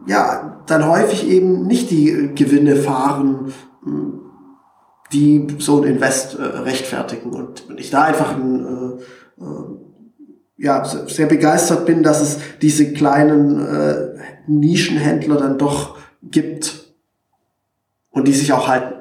[0.07, 3.53] ja, dann häufig eben nicht die Gewinne fahren,
[5.13, 7.31] die so ein Invest äh, rechtfertigen.
[7.31, 9.82] Und ich da einfach ein, äh, äh,
[10.63, 13.95] ja, sehr begeistert bin, dass es diese kleinen äh,
[14.47, 16.85] Nischenhändler dann doch gibt
[18.11, 18.95] und die sich auch halten.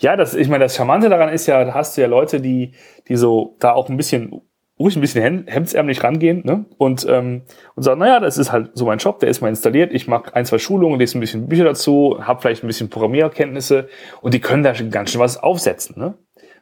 [0.00, 2.72] Ja, das, ich meine, das Charmante daran ist ja, da hast du ja Leute, die,
[3.06, 4.42] die so da auch ein bisschen
[4.80, 6.64] ruhig ein bisschen hemdsärmlich rangehen ne?
[6.76, 7.42] und, ähm,
[7.76, 10.34] und sagen, naja, das ist halt so mein Job, der ist mal installiert, ich mache
[10.34, 13.88] ein, zwei Schulungen, lese ein bisschen Bücher dazu, habe vielleicht ein bisschen Programmierkenntnisse
[14.22, 16.00] und die können da ganz schön was aufsetzen.
[16.00, 16.14] Ne?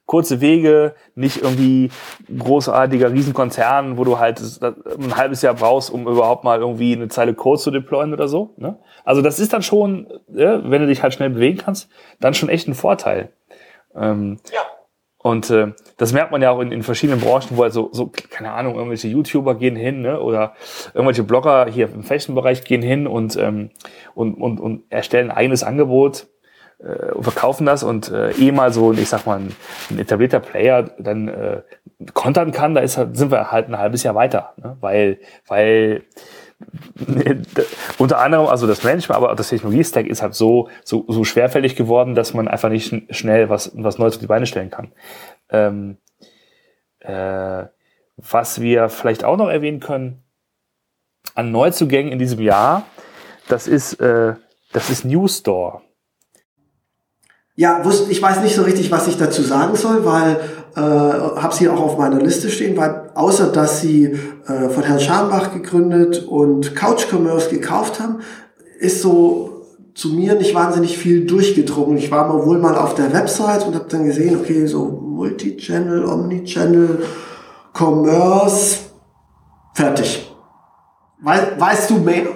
[0.08, 1.90] Kurze Wege, nicht irgendwie
[2.36, 4.40] großartiger Riesenkonzern, wo du halt
[4.98, 8.54] ein halbes Jahr brauchst, um überhaupt mal irgendwie eine Zeile Code zu deployen oder so.
[8.56, 8.78] Ne?
[9.04, 11.90] Also das ist dann schon, ja, wenn du dich halt schnell bewegen kannst,
[12.20, 13.32] dann schon echt ein Vorteil.
[13.94, 14.60] Ähm, ja.
[15.18, 18.52] Und äh, das merkt man ja auch in, in verschiedenen Branchen, wo also so, keine
[18.52, 20.22] Ahnung, irgendwelche YouTuber gehen hin, ne?
[20.22, 20.54] Oder
[20.94, 23.70] irgendwelche Blogger hier im Fashion-Bereich gehen hin und, ähm,
[24.14, 26.28] und, und, und erstellen ein eigenes Angebot
[26.78, 29.56] äh, verkaufen das und äh, eh mal so, ich sag mal, ein,
[29.90, 31.62] ein etablierter Player dann äh,
[32.14, 34.52] kontern kann, da ist, halt, sind wir halt ein halbes Jahr weiter.
[34.56, 34.76] Ne?
[34.80, 36.02] Weil, weil
[37.98, 41.76] unter anderem, also das Management, aber auch das Technologie-Stack ist halt so, so, so schwerfällig
[41.76, 44.92] geworden, dass man einfach nicht schnell was, was Neues auf die Beine stellen kann.
[45.50, 45.98] Ähm,
[47.00, 47.66] äh,
[48.16, 50.24] Was wir vielleicht auch noch erwähnen können,
[51.34, 52.84] an Neuzugängen in diesem Jahr,
[53.48, 54.34] das ist, äh,
[54.72, 55.82] das ist New Store.
[57.58, 60.38] Ja, ich weiß nicht so richtig, was ich dazu sagen soll, weil
[60.76, 65.00] äh, habe sie auch auf meiner Liste stehen, weil außer dass sie äh, von Herrn
[65.00, 68.20] Scharnbach gegründet und Couch Commerce gekauft haben,
[68.78, 71.98] ist so zu mir nicht wahnsinnig viel durchgedrungen.
[71.98, 76.04] Ich war mal wohl mal auf der Website und habe dann gesehen, okay, so Multi-Channel,
[76.04, 77.02] Omni-Channel,
[77.76, 78.82] Commerce,
[79.74, 80.32] fertig.
[81.20, 82.28] Wei weißt du mehr?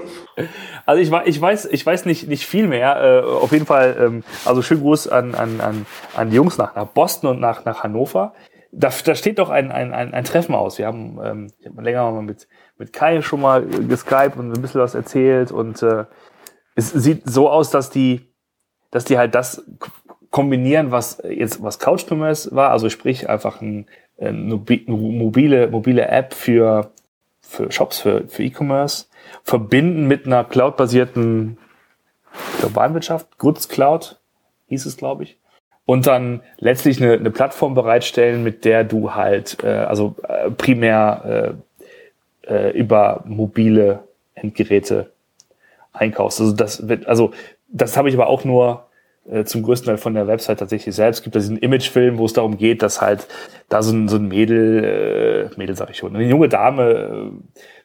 [0.87, 3.23] Also ich, ich weiß, ich weiß nicht, nicht viel mehr.
[3.23, 6.75] Äh, auf jeden Fall, ähm, also schönen Gruß an, an, an, an die Jungs nach,
[6.75, 8.35] nach Boston und nach, nach Hannover.
[8.71, 10.79] Da, da steht doch ein, ein, ein, ein Treffen aus.
[10.79, 14.63] Wir haben, ähm, ich hab länger mal mit, mit Kai schon mal geskypt und ein
[14.63, 15.53] bisschen was erzählt.
[15.53, 16.07] Und äh,
[16.75, 18.33] es sieht so aus, dass die,
[18.91, 19.65] dass die halt das
[20.31, 23.87] kombinieren, was jetzt was Couch war, also sprich einfach ein,
[24.19, 26.93] eine mobile, mobile App für,
[27.43, 29.07] für Shops, für, für E-Commerce
[29.43, 31.59] verbinden mit einer cloud-basierten
[32.63, 34.19] Warenwirtschaft, Goods Cloud
[34.69, 35.39] hieß es, glaube ich.
[35.85, 41.57] Und dann letztlich eine, eine Plattform bereitstellen, mit der du halt, äh, also äh, primär
[42.47, 44.05] äh, äh, über mobile
[44.35, 45.11] Endgeräte
[45.93, 46.41] einkaufst.
[46.41, 47.33] Also das wird, also
[47.69, 48.87] das habe ich aber auch nur
[49.31, 51.19] äh, zum größten Teil von der Website tatsächlich selbst.
[51.19, 53.27] Es gibt da diesen Imagefilm, wo es darum geht, dass halt
[53.69, 57.31] da so ein, so ein Mädel, äh, Mädel sag ich schon, eine junge Dame äh,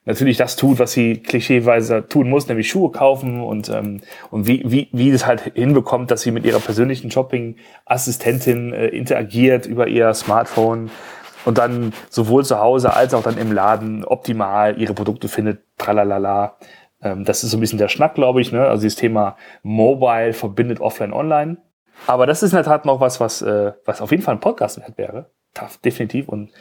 [0.07, 4.01] natürlich das tut, was sie klischeeweise tun muss, nämlich Schuhe kaufen und, ähm,
[4.31, 9.65] und wie, wie, wie das halt hinbekommt, dass sie mit ihrer persönlichen Shopping-Assistentin äh, interagiert
[9.65, 10.89] über ihr Smartphone
[11.43, 16.55] und dann sowohl zu Hause als auch dann im Laden optimal ihre Produkte findet, tralalala.
[17.03, 18.53] Ähm, das ist so ein bisschen der Schnack, glaube ich.
[18.53, 18.65] Ne?
[18.65, 21.57] Also dieses Thema Mobile verbindet Offline Online.
[22.05, 24.39] Aber das ist in der Tat noch was, was, äh, was auf jeden Fall ein
[24.39, 25.29] Podcast wert wäre.
[25.83, 26.29] Definitiv.
[26.29, 26.51] Und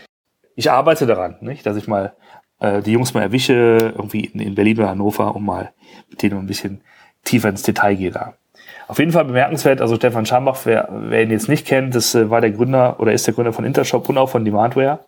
[0.56, 1.64] ich arbeite daran, nicht?
[1.64, 2.14] dass ich mal
[2.60, 5.72] äh, die Jungs mal erwische, irgendwie in, in Berlin oder Hannover, um mal
[6.10, 6.82] mit denen ein bisschen
[7.24, 8.34] tiefer ins Detail gehe da.
[8.88, 12.30] Auf jeden Fall bemerkenswert, also Stefan Schambach, wer, wer ihn jetzt nicht kennt, das äh,
[12.30, 15.00] war der Gründer oder ist der Gründer von Intershop und auch von Demandware.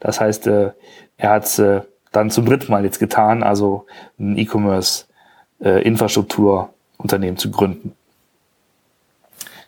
[0.00, 0.70] Das heißt, äh,
[1.18, 1.82] er hat es äh,
[2.12, 3.86] dann zum dritten Mal jetzt getan, also
[4.18, 7.94] ein E-Commerce-Infrastrukturunternehmen äh, zu gründen.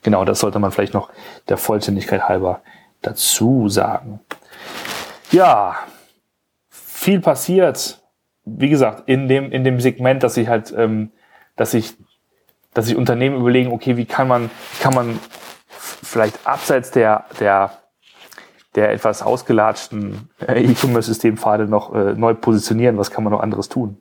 [0.02, 1.10] Genau, das sollte man vielleicht noch
[1.48, 2.62] der Vollständigkeit halber
[3.02, 4.20] dazu sagen.
[5.30, 5.76] Ja,
[7.02, 8.00] viel passiert,
[8.44, 11.10] wie gesagt, in dem, in dem Segment, dass ich halt, ähm,
[11.56, 11.94] dass ich,
[12.74, 14.50] dass sich Unternehmen überlegen, okay, wie kann man,
[14.80, 15.18] kann man
[15.68, 17.72] vielleicht abseits der, der,
[18.76, 23.98] der etwas ausgelatschten äh, E-Commerce-Systempfade noch äh, neu positionieren, was kann man noch anderes tun?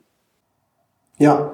[1.18, 1.50] Ja,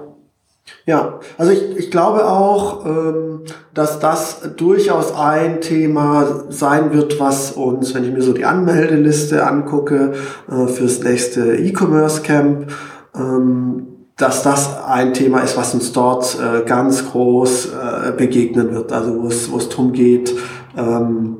[0.86, 3.40] ja, also ich, ich glaube auch, ähm,
[3.74, 9.46] dass das durchaus ein Thema sein wird, was uns, wenn ich mir so die Anmeldeliste
[9.46, 10.14] angucke
[10.50, 12.72] äh, fürs nächste E-Commerce Camp,
[13.14, 18.92] ähm, dass das ein Thema ist, was uns dort äh, ganz groß äh, begegnen wird.
[18.92, 20.34] Also wo es, wo es darum geht,
[20.76, 21.37] ähm,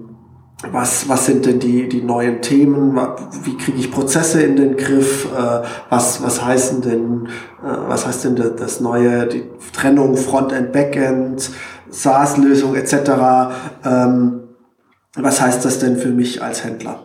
[0.63, 2.99] was, was sind denn die, die neuen Themen,
[3.45, 7.29] wie kriege ich Prozesse in den Griff, äh, was, was heißen denn,
[7.63, 11.51] äh, was heißt denn das neue, die Trennung Frontend, Backend,
[11.91, 12.95] SaaS-Lösung etc.
[13.85, 14.41] Ähm,
[15.15, 17.05] was heißt das denn für mich als Händler?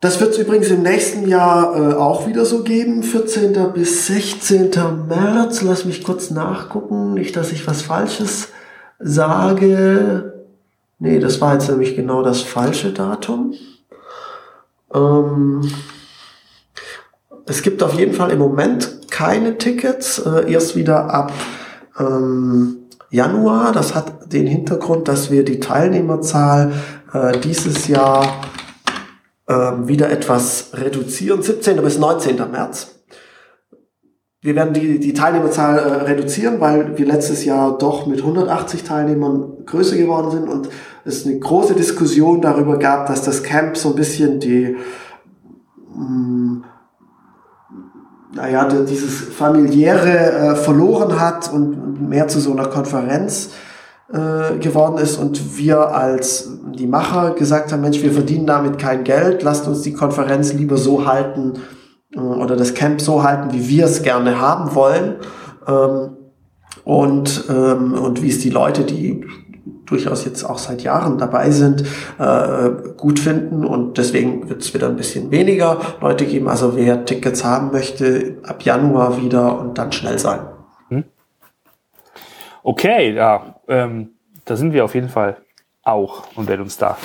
[0.00, 3.72] Das wird es übrigens im nächsten Jahr äh, auch wieder so geben, 14.
[3.72, 4.70] bis 16.
[5.06, 5.62] März.
[5.62, 8.48] Lass mich kurz nachgucken, nicht, dass ich was Falsches
[8.98, 10.31] sage.
[11.02, 13.54] Nee, das war jetzt nämlich genau das falsche Datum.
[14.94, 15.68] Ähm,
[17.44, 21.32] es gibt auf jeden Fall im Moment keine Tickets, äh, erst wieder ab
[21.98, 23.72] ähm, Januar.
[23.72, 26.72] Das hat den Hintergrund, dass wir die Teilnehmerzahl
[27.12, 28.40] äh, dieses Jahr
[29.48, 31.82] äh, wieder etwas reduzieren, 17.
[31.82, 32.36] bis 19.
[32.48, 33.01] März.
[34.44, 39.64] Wir werden die, die Teilnehmerzahl äh, reduzieren, weil wir letztes Jahr doch mit 180 Teilnehmern
[39.66, 40.68] größer geworden sind und
[41.04, 44.76] es eine große Diskussion darüber gab, dass das Camp so ein bisschen die,
[45.94, 46.64] mh, mm,
[48.34, 53.50] naja, dieses familiäre äh, verloren hat und mehr zu so einer Konferenz
[54.12, 59.04] äh, geworden ist und wir als die Macher gesagt haben, Mensch, wir verdienen damit kein
[59.04, 61.60] Geld, lasst uns die Konferenz lieber so halten
[62.16, 65.16] oder das Camp so halten, wie wir es gerne haben wollen.
[65.66, 66.16] Ähm,
[66.84, 69.24] und, ähm, und wie es die Leute, die
[69.86, 71.84] durchaus jetzt auch seit Jahren dabei sind,
[72.18, 76.48] äh, gut finden und deswegen wird es wieder ein bisschen weniger Leute geben.
[76.48, 80.40] Also wer Tickets haben möchte, ab Januar wieder und dann schnell sein.
[80.88, 81.04] Hm.
[82.62, 84.12] Okay, ja, ähm,
[84.44, 85.36] da sind wir auf jeden Fall
[85.82, 86.96] auch und werden uns da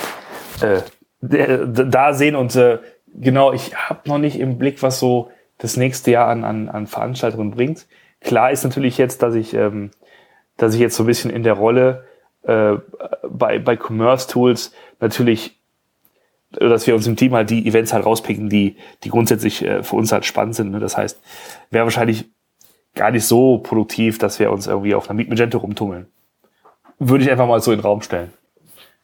[0.60, 0.80] äh,
[1.20, 2.78] da sehen und äh,
[3.14, 6.86] genau, ich habe noch nicht im Blick, was so das nächste Jahr an, an, an
[6.86, 7.86] Veranstaltungen bringt.
[8.20, 9.90] Klar ist natürlich jetzt, dass ich, ähm,
[10.56, 12.04] dass ich jetzt so ein bisschen in der Rolle
[12.42, 12.76] äh,
[13.28, 15.58] bei, bei Commerce Tools natürlich,
[16.50, 19.96] dass wir uns im Team halt die Events halt rauspicken, die, die grundsätzlich äh, für
[19.96, 20.70] uns halt spannend sind.
[20.70, 20.80] Ne?
[20.80, 21.20] Das heißt,
[21.70, 22.26] wäre wahrscheinlich
[22.94, 26.06] gar nicht so produktiv, dass wir uns irgendwie auf einer Meet Magento rumtummeln.
[26.98, 28.32] Würde ich einfach mal so in den Raum stellen.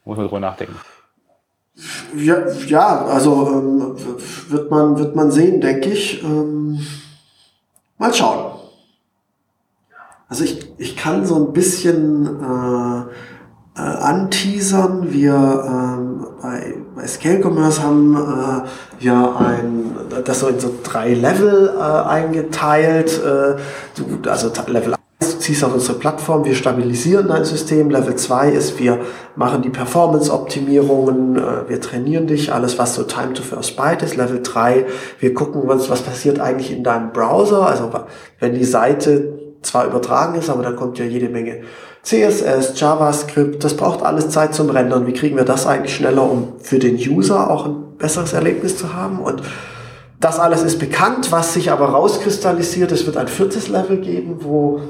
[0.05, 0.77] Muss man drüber nachdenken.
[2.17, 3.97] Ja, ja also ähm,
[4.49, 6.23] wird, man, wird man sehen, denke ich.
[6.23, 6.79] Ähm,
[7.99, 8.53] mal schauen.
[10.29, 13.03] Also ich, ich kann so ein bisschen äh,
[13.77, 15.13] äh, anteasern.
[15.13, 21.15] Wir ähm, bei, bei Scale Commerce haben äh, wir ein, das so in so drei
[21.15, 23.21] Level äh, eingeteilt.
[23.23, 24.95] Äh, also Level
[25.33, 27.91] Du ziehst auf unsere Plattform, wir stabilisieren dein System.
[27.91, 29.01] Level 2 ist, wir
[29.37, 34.17] machen die Performance-Optimierungen, äh, wir trainieren dich, alles was so Time to First Byte ist.
[34.17, 34.87] Level 3,
[35.21, 37.67] wir gucken was, was passiert eigentlich in deinem Browser.
[37.67, 37.91] Also
[38.41, 41.63] wenn die Seite zwar übertragen ist, aber da kommt ja jede Menge
[42.03, 45.07] CSS, JavaScript, das braucht alles Zeit zum Rendern.
[45.07, 48.95] Wie kriegen wir das eigentlich schneller, um für den User auch ein besseres Erlebnis zu
[48.95, 49.21] haben?
[49.21, 49.43] Und
[50.21, 52.93] das alles ist bekannt, was sich aber rauskristallisiert.
[52.93, 54.81] Es wird ein viertes Level geben, wo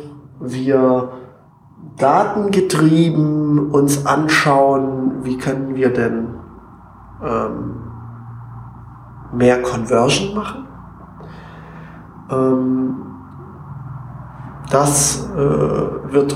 [0.40, 1.12] wir
[1.96, 6.28] datengetrieben uns anschauen, wie können wir denn
[7.22, 7.74] ähm,
[9.32, 10.66] mehr Conversion machen.
[12.30, 12.96] Ähm,
[14.70, 16.34] das äh, wird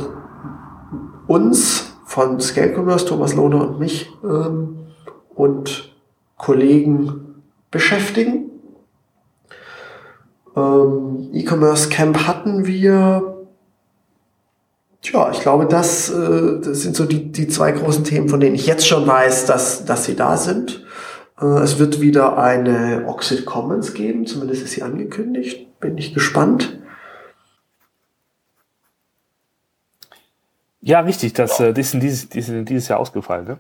[1.27, 4.79] uns von Scale Commerce, Thomas Lohner und mich ähm,
[5.35, 5.95] und
[6.37, 8.51] Kollegen beschäftigen.
[10.57, 13.38] Ähm, E-Commerce Camp hatten wir
[15.01, 18.57] Tja, ich glaube, das, äh, das sind so die, die zwei großen Themen, von denen
[18.57, 20.85] ich jetzt schon weiß, dass, dass sie da sind.
[21.41, 25.79] Äh, es wird wieder eine Oxid Commons geben, zumindest ist sie angekündigt.
[25.81, 26.79] Bin ich gespannt.
[30.81, 33.59] Ja, richtig, das, äh, die, sind dieses, die sind dieses Jahr ausgefallen, ne?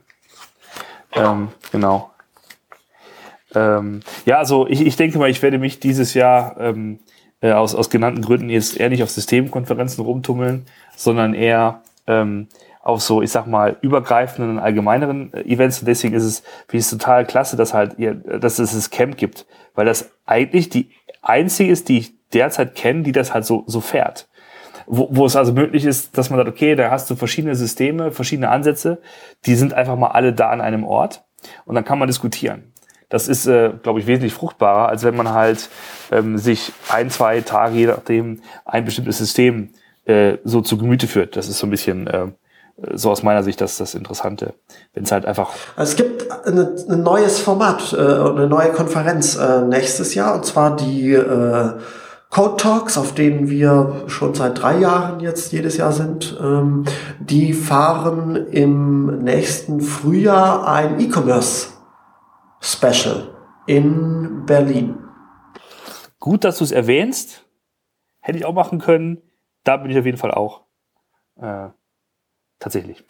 [1.12, 2.10] Ähm, genau.
[3.54, 7.00] Ähm, ja, also ich, ich denke mal, ich werde mich dieses Jahr ähm,
[7.40, 10.66] äh, aus, aus genannten Gründen jetzt eher nicht auf Systemkonferenzen rumtummeln,
[10.96, 12.48] sondern eher ähm,
[12.82, 15.80] auf so, ich sag mal, übergreifenden, allgemeineren äh, Events.
[15.80, 18.90] Und deswegen ist es, finde ich es total klasse, dass halt ihr, dass es das
[18.90, 19.46] Camp gibt.
[19.74, 20.90] Weil das eigentlich die
[21.22, 24.28] einzige ist, die ich derzeit kenne, die das halt so, so fährt.
[24.86, 28.10] Wo, wo es also möglich ist, dass man sagt, okay, da hast du verschiedene Systeme,
[28.10, 29.02] verschiedene Ansätze,
[29.44, 31.24] die sind einfach mal alle da an einem Ort
[31.66, 32.72] und dann kann man diskutieren.
[33.08, 35.68] Das ist, äh, glaube ich, wesentlich fruchtbarer, als wenn man halt
[36.10, 39.70] ähm, sich ein, zwei Tage, je nachdem, ein bestimmtes System
[40.04, 41.36] äh, so zu Gemüte führt.
[41.36, 42.26] Das ist so ein bisschen äh,
[42.94, 44.54] so aus meiner Sicht das, das Interessante.
[44.94, 45.50] Wenn es halt einfach.
[45.76, 50.44] Also es gibt eine, ein neues Format, äh, eine neue Konferenz äh, nächstes Jahr, und
[50.44, 51.72] zwar die äh,
[52.30, 56.38] Code Talks, auf denen wir schon seit drei Jahren jetzt jedes Jahr sind.
[56.40, 56.84] Ähm,
[57.20, 61.77] die fahren im nächsten Frühjahr ein E-Commerce
[62.60, 63.34] Special
[63.66, 64.98] in Berlin.
[66.18, 67.44] Gut, dass du es erwähnst.
[68.20, 69.22] Hätte ich auch machen können
[69.68, 70.62] da bin ich auf jeden Fall auch.
[71.36, 71.68] Äh,
[72.58, 73.04] tatsächlich.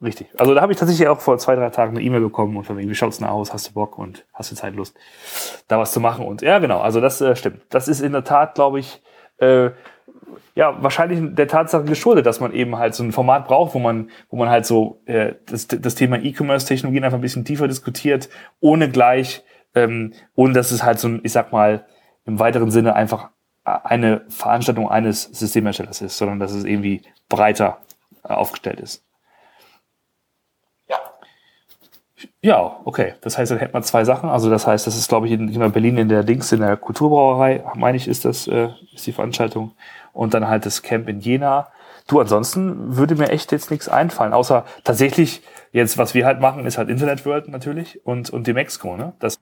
[0.00, 0.28] Richtig.
[0.38, 2.78] Also da habe ich tatsächlich auch vor zwei, drei Tagen eine E-Mail bekommen und von
[2.78, 3.52] wegen, wie schaut's denn aus?
[3.52, 4.96] Hast du Bock und hast du Zeit, Lust,
[5.66, 6.24] da was zu machen?
[6.24, 7.62] Und ja, genau, also das äh, stimmt.
[7.70, 9.02] Das ist in der Tat, glaube ich,
[9.38, 9.70] äh,
[10.54, 14.10] ja, wahrscheinlich der Tatsache geschuldet, dass man eben halt so ein Format braucht, wo man,
[14.28, 18.28] wo man halt so äh, das, das Thema E-Commerce-Technologien einfach ein bisschen tiefer diskutiert,
[18.60, 19.42] ohne gleich,
[19.74, 21.86] ähm, ohne dass es halt so ein, ich sag mal,
[22.26, 23.30] im weiteren Sinne einfach
[23.64, 27.78] eine Veranstaltung eines Systemherstellers ist, sondern dass es irgendwie breiter
[28.24, 29.04] äh, aufgestellt ist.
[30.88, 30.98] Ja.
[32.42, 33.14] Ja, okay.
[33.20, 34.28] Das heißt, dann hätten wir zwei Sachen.
[34.28, 36.76] Also das heißt, das ist, glaube ich, in, in Berlin in der Dings, in der
[36.76, 39.72] Kulturbrauerei, meine ich, ist das, äh, ist die Veranstaltung.
[40.12, 41.68] Und dann halt das Camp in Jena.
[42.06, 46.66] Du, ansonsten würde mir echt jetzt nichts einfallen, außer tatsächlich jetzt, was wir halt machen,
[46.66, 49.12] ist halt Internet World natürlich und, und die Mexiko, ne?
[49.20, 49.38] Das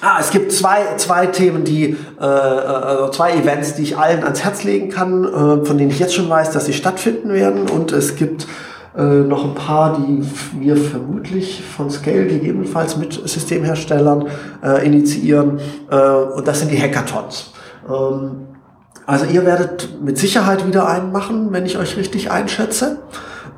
[0.00, 4.44] Ah, es gibt zwei, zwei Themen, die, äh, äh, zwei Events, die ich allen ans
[4.44, 7.68] Herz legen kann, äh, von denen ich jetzt schon weiß, dass sie stattfinden werden.
[7.68, 8.46] Und es gibt
[8.98, 10.22] äh, noch ein paar, die
[10.60, 14.26] wir vermutlich von Scale gegebenenfalls mit Systemherstellern
[14.62, 15.60] äh, initiieren.
[15.90, 17.52] Äh, und das sind die Hackathons.
[17.88, 18.48] Ähm,
[19.06, 22.98] also ihr werdet mit Sicherheit wieder einen machen, wenn ich euch richtig einschätze.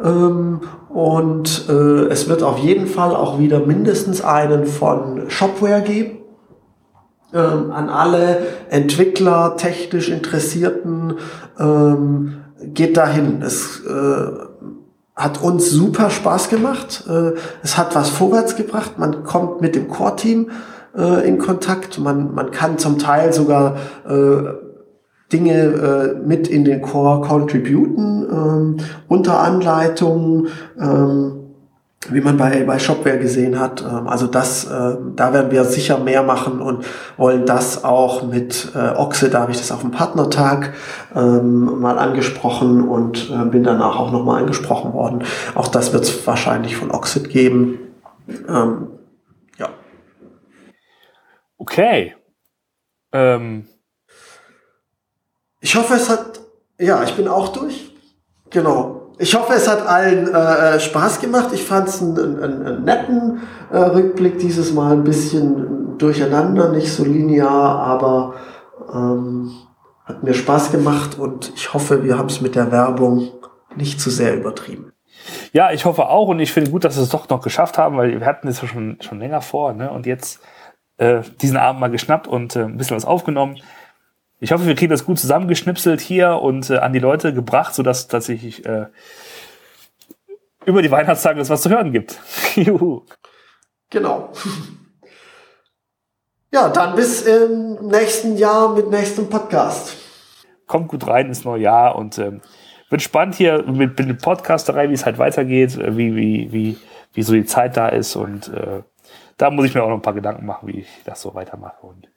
[0.04, 0.60] Ähm,
[0.90, 6.18] und äh, es wird auf jeden Fall auch wieder mindestens einen von Shopware geben
[7.32, 11.14] ähm, an alle Entwickler, technisch Interessierten,
[11.58, 13.42] ähm, geht dahin.
[13.42, 14.49] Es äh,
[15.20, 17.04] hat uns super Spaß gemacht.
[17.08, 18.98] Äh, es hat was vorwärts gebracht.
[18.98, 20.50] Man kommt mit dem Core-Team
[20.96, 21.98] äh, in Kontakt.
[21.98, 23.76] Man, man kann zum Teil sogar
[24.08, 24.70] äh,
[25.32, 28.76] Dinge äh, mit in den Core contributen, ähm,
[29.08, 30.48] unter Anleitung,
[30.80, 31.39] ähm,
[32.08, 33.82] wie man bei, bei Shopware gesehen hat.
[33.82, 36.84] Ähm, also das, äh, da werden wir sicher mehr machen und
[37.16, 40.72] wollen das auch mit äh, Oxe, da habe ich das auf dem Partnertag
[41.14, 45.24] ähm, mal angesprochen und äh, bin danach auch nochmal angesprochen worden.
[45.54, 47.78] Auch das wird es wahrscheinlich von Oxid geben.
[48.48, 48.88] Ähm,
[49.58, 49.68] ja.
[51.58, 52.14] Okay.
[53.12, 53.66] Ähm,
[55.60, 56.40] ich hoffe, es hat,
[56.78, 57.94] ja, ich bin auch durch.
[58.48, 58.99] Genau.
[59.22, 61.50] Ich hoffe, es hat allen äh, äh Spaß gemacht.
[61.52, 66.90] Ich fand es einen, einen, einen, netten äh, Rückblick dieses Mal, ein bisschen durcheinander, nicht
[66.90, 68.34] so linear, aber
[68.90, 69.52] ähm,
[70.06, 73.28] hat mir Spaß gemacht und ich hoffe, wir haben es mit der Werbung
[73.76, 74.92] nicht zu sehr übertrieben.
[75.52, 77.98] Ja, ich hoffe auch und ich finde gut, dass wir es doch noch geschafft haben,
[77.98, 79.90] weil wir hatten es schon, schon länger vor ne?
[79.90, 80.40] und jetzt
[80.96, 83.58] äh, diesen Abend mal geschnappt und äh, ein bisschen was aufgenommen.
[84.42, 88.08] Ich hoffe, wir kriegen das gut zusammengeschnipselt hier und äh, an die Leute gebracht, sodass
[88.08, 88.86] tatsächlich äh,
[90.64, 92.18] über die Weihnachtstage es was zu hören gibt.
[92.54, 93.02] Juhu.
[93.90, 94.32] Genau.
[96.52, 99.96] Ja, dann bis im nächsten Jahr mit nächstem Podcast.
[100.66, 102.40] Kommt gut rein ins neue Jahr und ähm,
[102.88, 106.78] wird spannend hier mit, mit der Podcasterei, wie es halt weitergeht, äh, wie, wie, wie,
[107.12, 108.82] wie so die Zeit da ist und äh,
[109.36, 111.86] da muss ich mir auch noch ein paar Gedanken machen, wie ich das so weitermache
[111.86, 112.09] und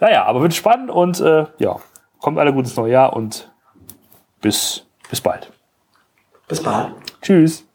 [0.00, 1.76] naja, aber wird spannend und äh, ja,
[2.20, 3.50] kommt alle gut ins neue Jahr und
[4.40, 5.52] bis, bis bald.
[6.48, 6.92] Bis bald.
[7.20, 7.66] Tschüss.